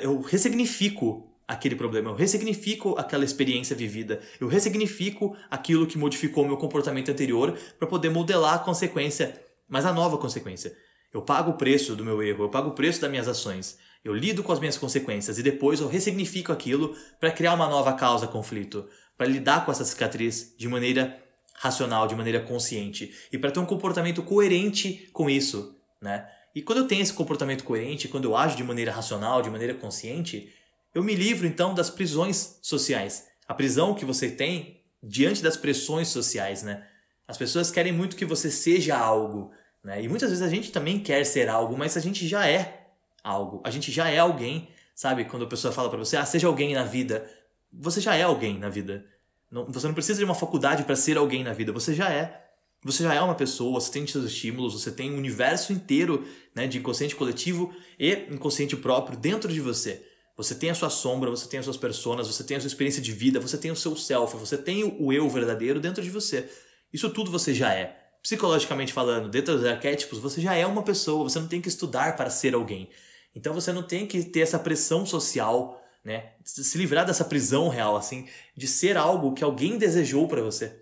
[0.00, 6.56] Eu ressignifico aquele problema, eu ressignifico aquela experiência vivida, eu ressignifico aquilo que modificou meu
[6.56, 9.38] comportamento anterior para poder modelar a consequência,
[9.68, 10.74] mas a nova consequência.
[11.12, 14.14] Eu pago o preço do meu erro, eu pago o preço das minhas ações, eu
[14.14, 18.26] lido com as minhas consequências e depois eu ressignifico aquilo para criar uma nova causa
[18.26, 21.22] conflito, para lidar com essa cicatriz de maneira
[21.62, 26.28] racional, de maneira consciente e para ter um comportamento coerente com isso, né?
[26.52, 29.72] E quando eu tenho esse comportamento coerente, quando eu ajo de maneira racional, de maneira
[29.72, 30.52] consciente,
[30.92, 33.28] eu me livro então das prisões sociais.
[33.46, 36.84] A prisão que você tem diante das pressões sociais, né?
[37.28, 39.52] As pessoas querem muito que você seja algo,
[39.84, 40.02] né?
[40.02, 42.88] E muitas vezes a gente também quer ser algo, mas a gente já é
[43.22, 43.62] algo.
[43.64, 45.26] A gente já é alguém, sabe?
[45.26, 47.24] Quando a pessoa fala para você, ah, seja alguém na vida,
[47.72, 49.06] você já é alguém na vida.
[49.52, 52.40] Não, você não precisa de uma faculdade para ser alguém na vida, você já é.
[52.84, 56.66] Você já é uma pessoa, você tem seus estímulos, você tem um universo inteiro né,
[56.66, 60.04] de inconsciente coletivo e inconsciente próprio dentro de você.
[60.36, 63.00] Você tem a sua sombra, você tem as suas personas, você tem a sua experiência
[63.00, 66.50] de vida, você tem o seu self, você tem o eu verdadeiro dentro de você.
[66.92, 67.96] Isso tudo você já é.
[68.22, 72.16] Psicologicamente falando, dentro dos arquétipos, você já é uma pessoa, você não tem que estudar
[72.16, 72.88] para ser alguém.
[73.34, 76.32] Então você não tem que ter essa pressão social, né?
[76.44, 80.80] Se livrar dessa prisão real, assim, de ser algo que alguém desejou para você.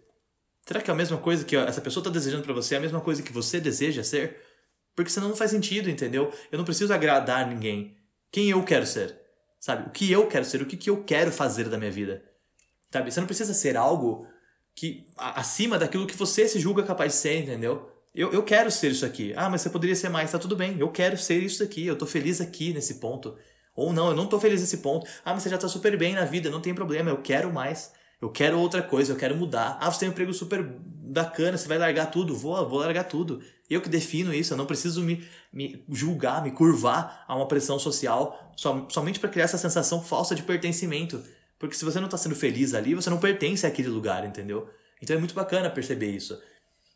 [0.66, 2.80] Será que é a mesma coisa que essa pessoa está desejando para você é a
[2.80, 4.40] mesma coisa que você deseja ser?
[4.94, 6.32] Porque senão não faz sentido, entendeu?
[6.50, 7.96] Eu não preciso agradar ninguém.
[8.30, 9.18] Quem eu quero ser?
[9.58, 9.88] Sabe?
[9.88, 12.22] O que eu quero ser, o que, que eu quero fazer da minha vida.
[12.90, 13.10] Sabe?
[13.10, 14.26] Você não precisa ser algo
[14.74, 17.90] que acima daquilo que você se julga capaz de ser, entendeu?
[18.14, 19.32] Eu, eu quero ser isso aqui.
[19.36, 20.32] Ah, mas você poderia ser mais.
[20.32, 20.78] Tá tudo bem.
[20.78, 21.86] Eu quero ser isso aqui.
[21.86, 23.36] Eu tô feliz aqui nesse ponto.
[23.80, 25.06] Ou não, eu não tô feliz nesse ponto.
[25.24, 26.50] Ah, mas você já tá super bem na vida.
[26.50, 27.10] Não tem problema.
[27.10, 27.92] Eu quero mais.
[28.20, 29.12] Eu quero outra coisa.
[29.12, 29.78] Eu quero mudar.
[29.80, 31.56] Ah, você tem um emprego super bacana.
[31.56, 32.36] Você vai largar tudo.
[32.36, 33.40] Vou, vou largar tudo.
[33.68, 34.52] Eu que defino isso.
[34.52, 39.30] Eu não preciso me, me julgar, me curvar a uma pressão social som, somente para
[39.30, 41.22] criar essa sensação falsa de pertencimento.
[41.58, 44.68] Porque se você não tá sendo feliz ali, você não pertence àquele lugar, entendeu?
[45.00, 46.38] Então é muito bacana perceber isso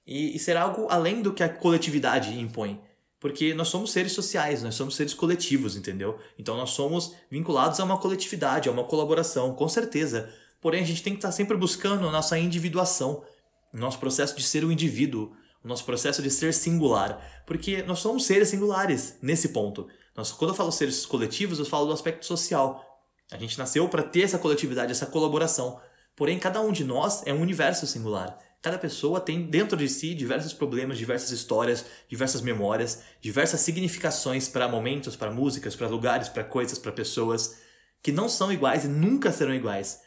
[0.06, 2.80] e, e ser algo além do que a coletividade impõe.
[3.24, 6.18] Porque nós somos seres sociais, nós somos seres coletivos, entendeu?
[6.38, 10.30] Então nós somos vinculados a uma coletividade, a uma colaboração, com certeza.
[10.60, 13.24] Porém, a gente tem que estar sempre buscando a nossa individuação,
[13.72, 15.32] o nosso processo de ser o indivíduo,
[15.64, 17.42] o nosso processo de ser singular.
[17.46, 19.88] Porque nós somos seres singulares nesse ponto.
[20.14, 22.84] Nós, quando eu falo seres coletivos, eu falo do aspecto social.
[23.32, 25.80] A gente nasceu para ter essa coletividade, essa colaboração.
[26.14, 28.38] Porém, cada um de nós é um universo singular.
[28.64, 34.66] Cada pessoa tem dentro de si diversos problemas, diversas histórias, diversas memórias, diversas significações para
[34.66, 37.58] momentos, para músicas, para lugares, para coisas, para pessoas
[38.02, 40.00] que não são iguais e nunca serão iguais.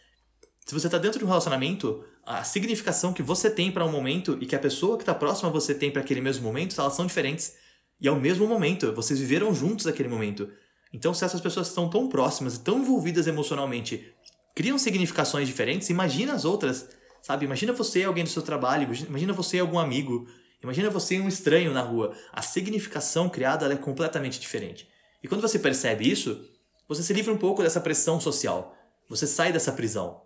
[0.65, 4.39] Se você está dentro de um relacionamento, a significação que você tem para um momento
[4.41, 6.95] e que a pessoa que está próxima a você tem para aquele mesmo momento, elas
[6.95, 7.57] são diferentes.
[8.01, 10.49] E é o mesmo momento, vocês viveram juntos aquele momento.
[10.91, 14.11] Então, se essas pessoas estão tão próximas e tão envolvidas emocionalmente,
[14.55, 17.45] criam significações diferentes, imagina as outras Sabe?
[17.45, 20.27] Imagina você alguém do seu trabalho, imagina você algum amigo,
[20.64, 22.15] imagina você um estranho na rua.
[22.31, 24.88] A significação criada é completamente diferente.
[25.23, 26.45] E quando você percebe isso,
[26.88, 28.76] você se livra um pouco dessa pressão social.
[29.10, 30.22] Você sai dessa prisão.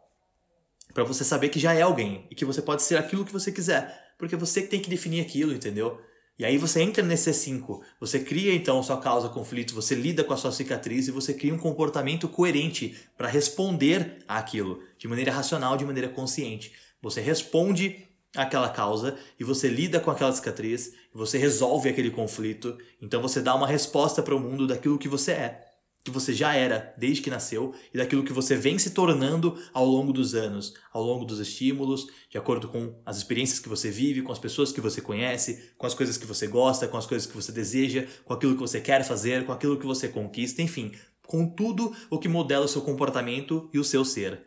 [0.93, 3.51] Para você saber que já é alguém e que você pode ser aquilo que você
[3.51, 5.99] quiser, porque você tem que definir aquilo, entendeu?
[6.41, 10.33] E aí você entra nesse C5, você cria então sua causa conflito, você lida com
[10.33, 15.77] a sua cicatriz e você cria um comportamento coerente para responder àquilo, de maneira racional,
[15.77, 16.73] de maneira consciente.
[16.99, 22.75] Você responde àquela causa e você lida com aquela cicatriz, você resolve aquele conflito.
[22.99, 25.70] Então você dá uma resposta para o mundo daquilo que você é,
[26.03, 29.85] que você já era desde que nasceu e daquilo que você vem se tornando ao
[29.85, 34.23] longo dos anos, ao longo dos estímulos, de acordo com as experiências que você vive,
[34.23, 37.27] com as pessoas que você conhece, com as coisas que você gosta, com as coisas
[37.27, 40.91] que você deseja, com aquilo que você quer fazer, com aquilo que você conquista, enfim,
[41.27, 44.43] com tudo o que modela o seu comportamento e o seu ser.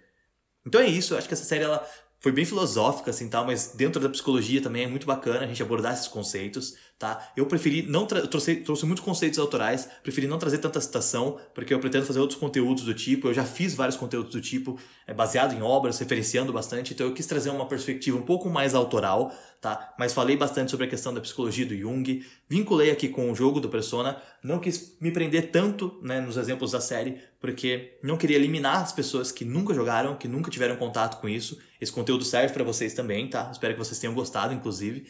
[0.67, 1.87] Então é isso, eu acho que essa série ela
[2.25, 5.63] foi bem filosófica, assim, tal, mas dentro da psicologia também é muito bacana a gente
[5.63, 6.75] abordar esses conceitos,
[7.05, 7.31] tá?
[7.37, 11.79] Eu preferi não trouxe, trouxe muitos conceitos autorais, preferi não trazer tanta citação, porque eu
[11.79, 15.53] pretendo fazer outros conteúdos do tipo, eu já fiz vários conteúdos do tipo, é, baseado
[15.53, 19.95] em obras, referenciando bastante, então eu quis trazer uma perspectiva um pouco mais autoral, tá?
[19.99, 23.61] Mas falei bastante sobre a questão da psicologia do Jung, vinculei aqui com o jogo
[23.61, 28.39] do Persona, não quis me prender tanto, né, nos exemplos da série, porque não queria
[28.39, 31.59] eliminar as pessoas que nunca jogaram, que nunca tiveram contato com isso.
[31.79, 33.51] Esse conteúdo serve para vocês também, tá?
[33.53, 35.07] Espero que vocês tenham gostado, inclusive.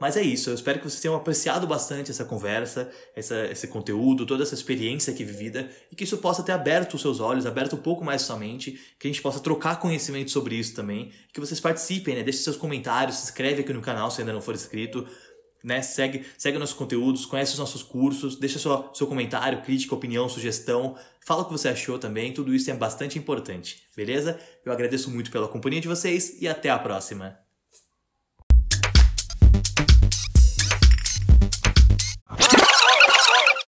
[0.00, 4.24] Mas é isso, eu espero que vocês tenham apreciado bastante essa conversa, essa, esse conteúdo,
[4.24, 7.74] toda essa experiência aqui vivida e que isso possa ter aberto os seus olhos, aberto
[7.74, 11.40] um pouco mais sua mente, que a gente possa trocar conhecimento sobre isso também, que
[11.40, 12.22] vocês participem, né?
[12.22, 15.04] Deixe seus comentários, se inscreve aqui no canal se ainda não for inscrito,
[15.64, 15.82] né?
[15.82, 20.96] Segue, segue nossos conteúdos, conhece os nossos cursos, deixa sua, seu comentário, crítica, opinião, sugestão,
[21.26, 24.38] fala o que você achou também, tudo isso é bastante importante, beleza?
[24.64, 27.47] Eu agradeço muito pela companhia de vocês e até a próxima.